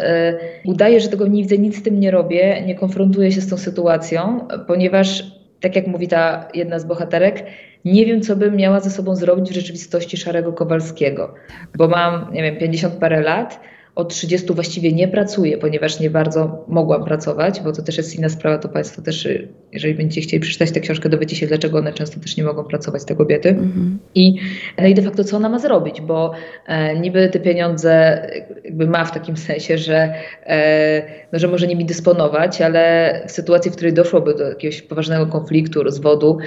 [0.66, 3.58] udaje, że tego nie widzę, nic z tym nie robię, nie konfrontuję się z tą
[3.58, 5.33] sytuacją, ponieważ
[5.64, 7.46] tak jak mówi ta jedna z bohaterek,
[7.86, 11.34] nie wiem, co bym miała ze sobą zrobić w rzeczywistości Szarego Kowalskiego,
[11.78, 13.60] bo mam, nie wiem, 50 parę lat,
[13.96, 18.30] od 30 właściwie nie pracuję, ponieważ nie bardzo mogłam pracować, bo to też jest inna
[18.30, 19.28] sprawa, to Państwo też,
[19.72, 23.06] jeżeli będziecie chcieli przeczytać tę książkę, dowiecie się, dlaczego one często też nie mogą pracować,
[23.06, 23.50] te kobiety.
[23.50, 24.00] Mhm.
[24.16, 24.36] I,
[24.78, 26.32] no i de facto, co ona ma zrobić, bo
[26.68, 28.22] e, niby te pieniądze
[28.66, 30.14] jakby ma w takim sensie, że,
[30.46, 31.02] e,
[31.34, 35.84] no, że może nimi dysponować, ale w sytuacji, w której doszłoby do jakiegoś poważnego konfliktu,
[35.84, 36.38] rozwodu,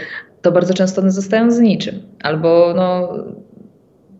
[0.42, 2.02] to bardzo często one zostają z niczym.
[2.22, 3.14] Albo no,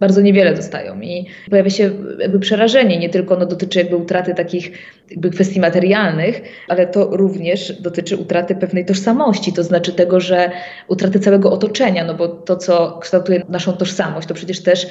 [0.00, 4.72] bardzo niewiele dostają i pojawia się jakby przerażenie, nie tylko no, dotyczy jakby utraty takich
[5.10, 10.50] jakby kwestii materialnych, ale to również dotyczy utraty pewnej tożsamości, to znaczy tego, że
[10.88, 14.86] utraty całego otoczenia, no bo to, co kształtuje naszą tożsamość, to przecież też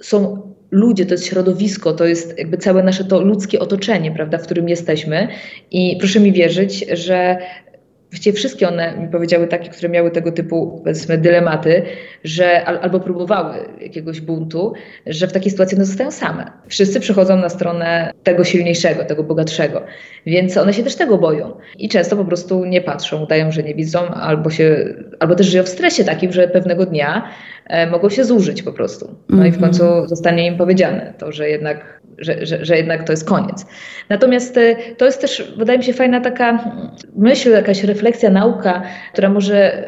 [0.00, 4.42] są ludzie, to jest środowisko, to jest jakby całe nasze to ludzkie otoczenie, prawda, w
[4.42, 5.28] którym jesteśmy.
[5.70, 7.38] I proszę mi wierzyć, że
[8.14, 11.82] Właściwie wszystkie one mi powiedziały takie, które miały tego typu, powiedzmy, dylematy,
[12.24, 14.72] że albo próbowały jakiegoś buntu,
[15.06, 16.50] że w takiej sytuacji one zostają same.
[16.68, 19.82] Wszyscy przychodzą na stronę tego silniejszego, tego bogatszego,
[20.26, 23.74] więc one się też tego boją i często po prostu nie patrzą, udają, że nie
[23.74, 27.28] widzą, albo, się, albo też żyją w stresie takim, że pewnego dnia
[27.66, 29.14] e, mogą się zużyć po prostu.
[29.28, 29.60] No i w mhm.
[29.62, 33.66] końcu zostanie im powiedziane to, że jednak że, że, że jednak to jest koniec.
[34.08, 36.72] Natomiast e, to jest też, wydaje mi się, fajna taka
[37.16, 39.84] myśl, jakaś refleksja, nauka, która może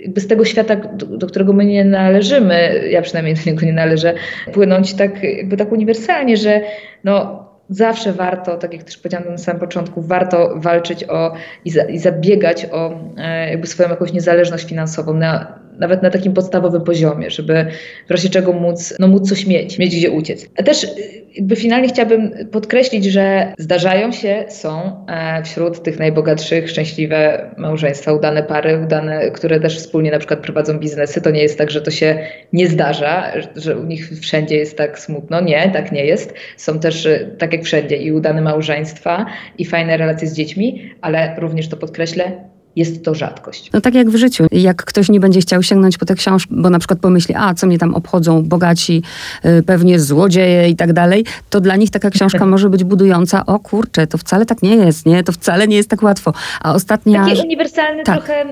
[0.00, 4.14] jakby z tego świata, do, którego my nie należymy, ja przynajmniej do niego nie należę,
[4.52, 6.60] płynąć tak jakby tak uniwersalnie, że
[7.04, 11.32] no, zawsze warto, tak jak też powiedziałam na samym początku, warto walczyć o
[11.64, 16.32] i, za, i zabiegać o e, jakby swoją jakąś niezależność finansową na, nawet na takim
[16.32, 17.66] podstawowym poziomie, żeby
[18.08, 20.46] w razie czego móc, no, móc coś mieć, mieć gdzie uciec.
[20.58, 20.86] A też
[21.34, 28.42] jakby finalnie chciałabym podkreślić, że zdarzają się, są e, wśród tych najbogatszych szczęśliwe małżeństwa, udane
[28.42, 31.20] pary, udane, które też wspólnie na przykład prowadzą biznesy.
[31.20, 32.18] To nie jest tak, że to się
[32.52, 35.40] nie zdarza, że u nich wszędzie jest tak smutno.
[35.40, 36.34] Nie, tak nie jest.
[36.56, 39.26] Są też, e, tak jak wszędzie, i udane małżeństwa,
[39.58, 43.70] i fajne relacje z dziećmi, ale również to podkreślę, jest to rzadkość.
[43.72, 44.46] No tak jak w życiu.
[44.52, 47.66] Jak ktoś nie będzie chciał sięgnąć po tę książkę, bo na przykład pomyśli, a co
[47.66, 49.02] mnie tam obchodzą bogaci,
[49.44, 53.46] yy, pewnie złodzieje i tak dalej, to dla nich taka książka może być budująca.
[53.46, 55.22] O kurczę, to wcale tak nie jest, nie?
[55.22, 56.32] To wcale nie jest tak łatwo.
[56.60, 57.24] A ostatnia...
[57.24, 58.16] Taki uniwersalny tak.
[58.16, 58.44] trochę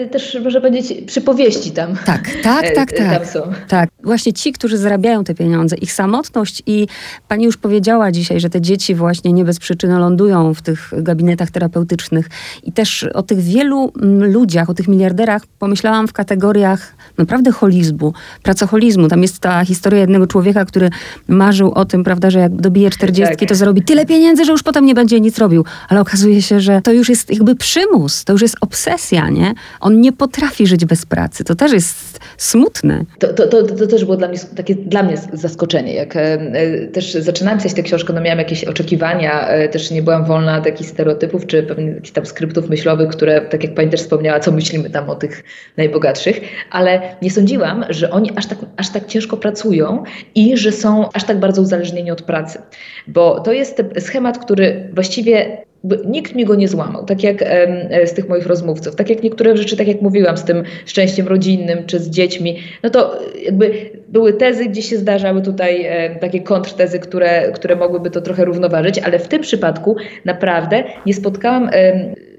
[0.00, 1.96] yy, też może powiedzieć przypowieści tam.
[2.04, 3.18] Tak, tak, tak, tak.
[3.18, 3.40] Tam są.
[3.68, 3.88] Tak.
[4.02, 6.86] Właśnie ci, którzy zarabiają te pieniądze, ich samotność i
[7.28, 11.50] pani już powiedziała dzisiaj, że te dzieci właśnie nie bez przyczyny lądują w tych gabinetach
[11.50, 12.28] terapeutycznych
[12.62, 18.12] i też o tych wielu mm, ludziach, o tych miliarderach pomyślałam w kategoriach naprawdę holizmu,
[18.42, 19.08] pracoholizmu.
[19.08, 20.90] Tam jest ta historia jednego człowieka, który
[21.28, 23.48] marzył o tym, prawda, że jak dobije czterdziestki, tak.
[23.48, 25.64] to zarobi tyle pieniędzy, że już potem nie będzie nic robił.
[25.88, 29.54] Ale okazuje się, że to już jest jakby przymus, to już jest obsesja, nie?
[29.80, 31.44] On nie potrafi żyć bez pracy.
[31.44, 33.04] To też jest smutne.
[33.18, 36.14] To, to, to, to, też było dla mnie takie dla mnie zaskoczenie, jak
[36.92, 40.90] też zaczynałam pisać tę książkę, no miałam jakieś oczekiwania, też nie byłam wolna od jakichś
[40.90, 44.90] stereotypów, czy pewnie jakichś tam skryptów myślowych, które, tak jak pani też wspomniała, co myślimy
[44.90, 45.44] tam o tych
[45.76, 50.02] najbogatszych, ale nie sądziłam, że oni aż tak, aż tak ciężko pracują
[50.34, 52.58] i że są aż tak bardzo uzależnieni od pracy.
[53.06, 55.64] Bo to jest schemat, który właściwie
[56.06, 58.96] nikt mi go nie złamał, tak jak e, z tych moich rozmówców.
[58.96, 62.90] Tak jak niektóre rzeczy, tak jak mówiłam, z tym szczęściem rodzinnym czy z dziećmi, no
[62.90, 68.20] to jakby były tezy, gdzie się zdarzały tutaj e, takie kontrtezy, które, które mogłyby to
[68.20, 71.70] trochę równoważyć, ale w tym przypadku naprawdę nie spotkałam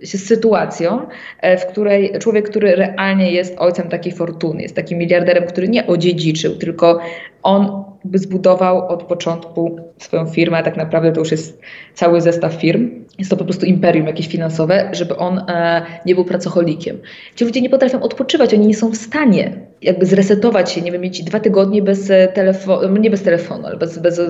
[0.06, 1.08] się z sytuacją,
[1.42, 5.88] e, w której człowiek, który realnie jest ojcem takiej fortuny, jest takim miliarderem, który nie
[5.88, 7.00] odziedziczył, tylko
[7.44, 11.62] on by zbudował od początku swoją firmę, tak naprawdę to już jest
[11.94, 13.06] cały zestaw firm.
[13.20, 16.98] Jest to po prostu imperium jakieś finansowe, żeby on e, nie był pracocholikiem.
[17.36, 21.02] Ci ludzie nie potrafią odpoczywać, oni nie są w stanie jakby zresetować się, nie wiem,
[21.02, 24.22] mieć dwa tygodnie bez e, telefonu, no nie bez telefonu, ale bez, bez,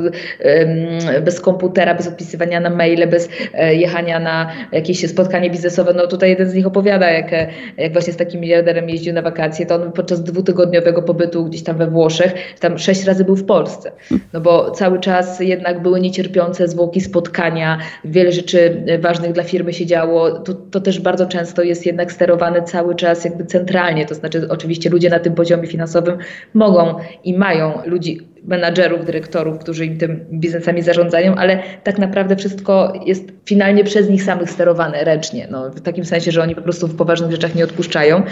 [1.21, 5.93] bez komputera, bez odpisywania na maile, bez e, jechania na jakieś spotkanie biznesowe.
[5.93, 9.21] No tutaj jeden z nich opowiada, jak, e, jak właśnie z takim miliarderem jeździł na
[9.21, 13.45] wakacje, to on podczas dwutygodniowego pobytu gdzieś tam we Włoszech, tam sześć razy był w
[13.45, 13.91] Polsce.
[14.33, 19.85] No bo cały czas jednak były niecierpiące zwłoki spotkania, wiele rzeczy ważnych dla firmy się
[19.85, 20.31] działo.
[20.31, 24.89] To, to też bardzo często jest jednak sterowane cały czas jakby centralnie, to znaczy oczywiście
[24.89, 26.17] ludzie na tym poziomie finansowym
[26.53, 32.93] mogą i mają ludzi, menadżerów, dyrektorów, którzy im tym biznesami zarządzają, ale tak naprawdę wszystko
[33.05, 35.47] jest finalnie przez nich samych sterowane ręcznie.
[35.51, 38.23] No, w takim sensie, że oni po prostu w poważnych rzeczach nie odpuszczają.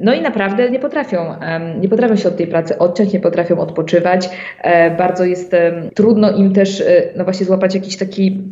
[0.00, 1.34] No i naprawdę nie potrafią,
[1.80, 4.28] nie potrafią się od tej pracy odciąć, nie potrafią odpoczywać.
[4.62, 5.56] E, bardzo jest
[5.94, 8.42] trudno im też e, no właśnie złapać jakiś taki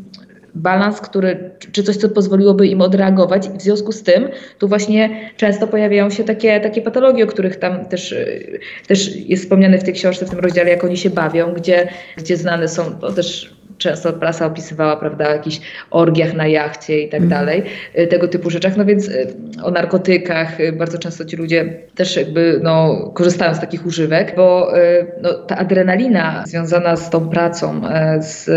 [0.55, 3.47] balans, który, czy coś, co pozwoliłoby im odreagować.
[3.47, 4.29] I w związku z tym
[4.59, 8.15] tu właśnie często pojawiają się takie, takie patologie, o których tam też,
[8.87, 12.37] też jest wspomniane w tej książce, w tym rozdziale, jak oni się bawią, gdzie, gdzie
[12.37, 15.61] znane są, to też często prasa opisywała, prawda, o jakichś
[15.91, 17.41] orgiach na jachcie i tak mhm.
[17.41, 17.62] dalej,
[17.99, 22.16] y, tego typu rzeczach, no więc y, o narkotykach y, bardzo często ci ludzie też
[22.16, 24.72] jakby no, korzystają z takich używek, bo
[25.22, 27.81] no, ta adrenalina związana z tą pracą,
[28.20, 28.51] z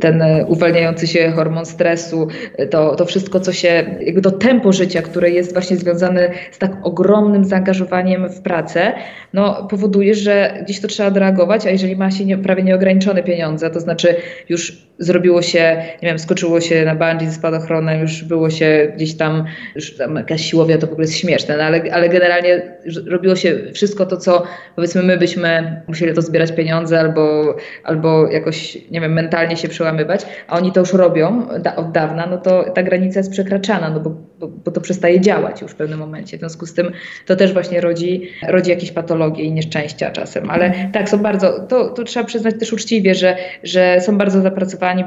[0.00, 2.28] ten uwalniający się hormon stresu,
[2.70, 6.72] to, to wszystko, co się, jakby to tempo życia, które jest właśnie związane z tak
[6.82, 8.92] ogromnym zaangażowaniem w pracę,
[9.32, 13.70] no, powoduje, że gdzieś to trzeba odreagować, a jeżeli ma się nie, prawie nieograniczone pieniądze,
[13.70, 14.16] to znaczy
[14.48, 19.16] już zrobiło się, nie wiem, skoczyło się na bungee ze spadochronem, już było się gdzieś
[19.16, 19.44] tam,
[19.74, 22.62] już tam jakaś siłownia, to w ogóle jest śmieszne, no ale, ale generalnie
[23.06, 24.42] robiło się wszystko to, co
[24.76, 30.26] powiedzmy my byśmy musieli to zbierać pieniądze albo, albo jakoś, nie wiem, mentalnie się przełamywać,
[30.48, 34.00] a oni to już robią da, od dawna, no to ta granica jest przekraczana, no
[34.00, 36.36] bo, bo, bo, to przestaje działać już w pewnym momencie.
[36.36, 36.92] W związku z tym
[37.26, 40.50] to też właśnie rodzi, rodzi jakieś patologie i nieszczęścia czasem.
[40.50, 45.04] Ale tak, są bardzo, to, to trzeba przyznać też uczciwie, że, że są bardzo zapracowani,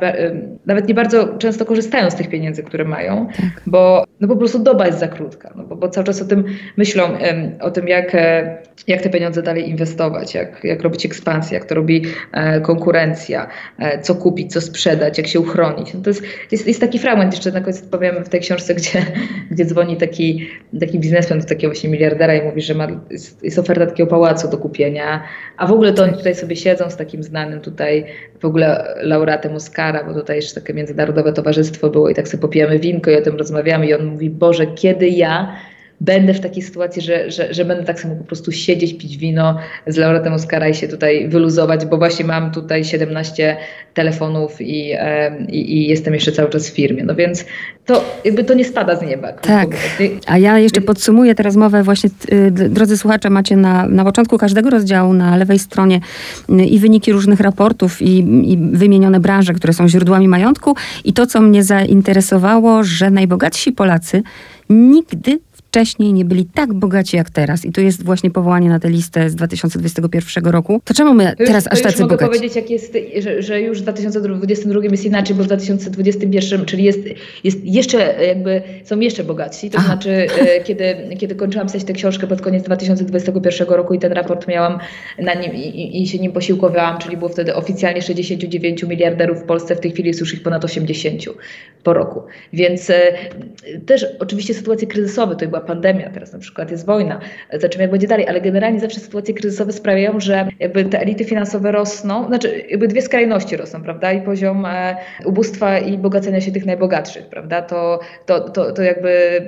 [0.66, 3.62] nawet nie bardzo często korzystają z tych pieniędzy, które mają, tak.
[3.68, 6.44] bo no po prostu doba jest za krótka, no bo, bo cały czas o tym
[6.78, 7.04] myślą,
[7.62, 8.58] o tym jak, e,
[8.88, 13.48] jak te pieniądze dalej inwestować, jak, jak robić ekspansję, jak to robi e, konkurencja,
[13.80, 15.94] e, co kupić, co sprzedać, jak się uchronić.
[15.94, 19.06] No to jest, jest, jest taki fragment, jeszcze na koniec powiem w tej książce, gdzie,
[19.52, 20.48] gdzie dzwoni taki,
[20.80, 24.50] taki biznesmen do takiego właśnie miliardera i mówi, że ma, jest, jest oferta takiego pałacu
[24.50, 25.24] do kupienia,
[25.58, 28.06] a w ogóle to oni tutaj sobie siedzą z takim znanym tutaj
[28.40, 32.80] w ogóle laureatem Oscara, bo tutaj jeszcze takie międzynarodowe towarzystwo było i tak sobie popijamy
[32.80, 35.56] winko i o tym rozmawiamy i on mówi, Boże, kiedy ja
[36.02, 39.58] będę w takiej sytuacji, że, że, że będę tak samo po prostu siedzieć, pić wino
[39.88, 43.58] z laureatem Oscara i się tutaj wyluzować, bo właśnie mam tutaj 17
[43.94, 44.96] telefonów i,
[45.50, 47.04] i, i, jestem jeszcze cały czas w firmie.
[47.04, 47.46] No więc
[47.86, 49.34] to jakby to nie spada z nieba.
[49.34, 49.70] Tak,
[50.28, 54.70] a ja jeszcze podsumuję tę rozmowę właśnie, y, drodzy słuchacze, macie na, na początku każdego
[54.70, 56.00] rozdziału na lewej stronie
[56.50, 58.18] y, i wyniki różnych raportów i,
[58.54, 64.24] i wymienione branże, które są źródłami majątku i to, co mnie zainteresowało, że najbogatsi Polacy
[64.70, 65.40] nigdy
[65.70, 69.30] wcześniej nie byli tak bogaci jak teraz i tu jest właśnie powołanie na tę listę
[69.30, 72.30] z 2021 roku, to czemu my teraz aż tacy mogę bogaci?
[72.30, 77.00] powiedzieć, jak jest, że, że już w 2022 jest inaczej, bo w 2021, czyli jest,
[77.44, 79.88] jest jeszcze jakby, są jeszcze bogatsi, to Aha.
[79.88, 84.48] znaczy e, kiedy, kiedy kończyłam pisać tę książkę pod koniec 2021 roku i ten raport
[84.48, 84.80] miałam
[85.20, 89.44] na nim i, i, i się nim posiłkowałam, czyli było wtedy oficjalnie 69 miliarderów w
[89.44, 91.24] Polsce, w tej chwili jest już ich ponad 80
[91.84, 92.22] po roku.
[92.54, 93.14] Więc e,
[93.86, 97.20] też oczywiście sytuacje kryzysowe, to była była pandemia, teraz na przykład jest wojna,
[97.54, 101.72] zobaczymy jak będzie dalej, ale generalnie zawsze sytuacje kryzysowe sprawiają, że jakby te elity finansowe
[101.72, 104.96] rosną, znaczy jakby dwie skrajności rosną, prawda, i poziom e,
[105.26, 109.42] ubóstwa i bogacenia się tych najbogatszych, prawda, to, to, to, to jakby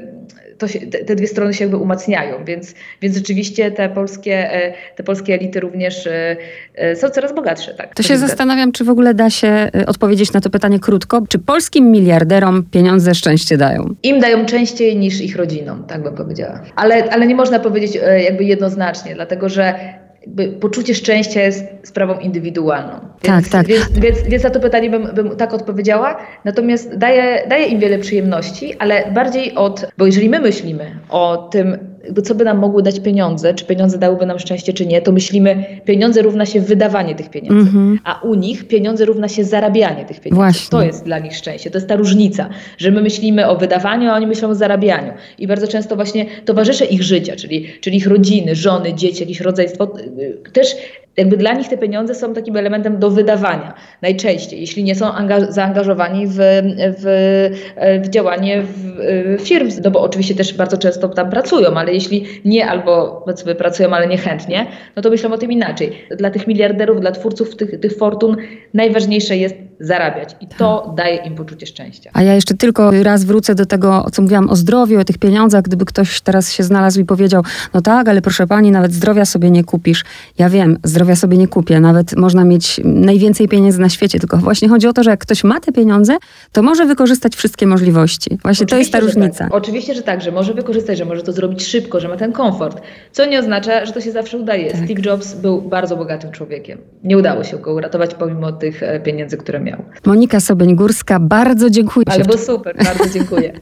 [0.67, 5.03] się, te, te, dwie strony się jakby umacniają, więc, więc rzeczywiście te polskie, e, te
[5.03, 6.37] polskie elity również e,
[6.75, 7.73] e, są coraz bogatsze.
[7.73, 11.23] Tak, to się zastanawiam, czy w ogóle da się odpowiedzieć na to pytanie krótko.
[11.29, 13.95] Czy polskim miliarderom pieniądze szczęście dają?
[14.03, 16.61] Im dają częściej niż ich rodzinom, tak bym powiedziała.
[16.75, 19.73] Ale, ale nie można powiedzieć jakby jednoznacznie, dlatego że
[20.59, 22.93] poczucie szczęścia jest sprawą indywidualną.
[23.23, 23.67] Więc, tak, tak.
[23.67, 26.17] Więc, więc, więc na to pytanie bym, bym tak odpowiedziała.
[26.45, 31.90] Natomiast daje, daje im wiele przyjemności, ale bardziej od, bo jeżeli my myślimy o tym,
[32.03, 35.11] jakby co by nam mogły dać pieniądze, czy pieniądze dałyby nam szczęście, czy nie, to
[35.11, 37.99] myślimy, pieniądze równa się wydawanie tych pieniędzy, mm -hmm.
[38.03, 40.35] a u nich pieniądze równa się zarabianie tych pieniędzy.
[40.35, 40.69] Właśnie.
[40.69, 44.15] To jest dla nich szczęście, to jest ta różnica, że my myślimy o wydawaniu, a
[44.15, 45.13] oni myślą o zarabianiu.
[45.39, 49.93] I bardzo często właśnie towarzysze ich życia, czyli, czyli ich rodziny, żony, dzieci, jakieś rodzeństwo,
[50.53, 50.75] też
[51.17, 55.05] jakby dla nich te pieniądze są takim elementem do wydawania najczęściej, jeśli nie są
[55.49, 56.35] zaangażowani w,
[56.97, 58.91] w, w działanie w,
[59.37, 63.55] w firm, no bo oczywiście też bardzo często tam pracują, ale jeśli nie albo powiedzmy
[63.55, 65.91] pracują, ale niechętnie, no to myślą o tym inaczej.
[66.17, 68.37] Dla tych miliarderów, dla twórców tych, tych fortun
[68.73, 70.95] najważniejsze jest zarabiać i to tak.
[70.95, 72.09] daje im poczucie szczęścia.
[72.13, 75.17] A ja jeszcze tylko raz wrócę do tego, o co mówiłam o zdrowiu, o tych
[75.17, 75.61] pieniądzach.
[75.61, 77.43] Gdyby ktoś teraz się znalazł i powiedział,
[77.73, 80.03] no tak, ale proszę pani, nawet zdrowia sobie nie kupisz.
[80.37, 81.79] Ja wiem, zdrowia sobie nie kupię.
[81.79, 85.43] Nawet można mieć najwięcej pieniędzy na świecie, tylko właśnie chodzi o to, że jak ktoś
[85.43, 86.17] ma te pieniądze,
[86.51, 88.29] to może wykorzystać wszystkie możliwości.
[88.41, 89.43] Właśnie Oczywiście, to jest ta różnica.
[89.43, 89.53] Tak.
[89.53, 92.81] Oczywiście, że tak, że może wykorzystać, że może to zrobić szybko, że ma ten komfort.
[93.11, 94.71] Co nie oznacza, że to się zawsze udaje.
[94.71, 94.81] Tak.
[94.85, 96.77] Steve Jobs był bardzo bogatym człowiekiem.
[97.03, 99.83] Nie udało się go uratować pomimo tych e, pieniędzy, które miał.
[100.05, 102.05] Monika Sobień-Górska, bardzo dziękuję.
[102.09, 103.53] Ale było super, bardzo dziękuję.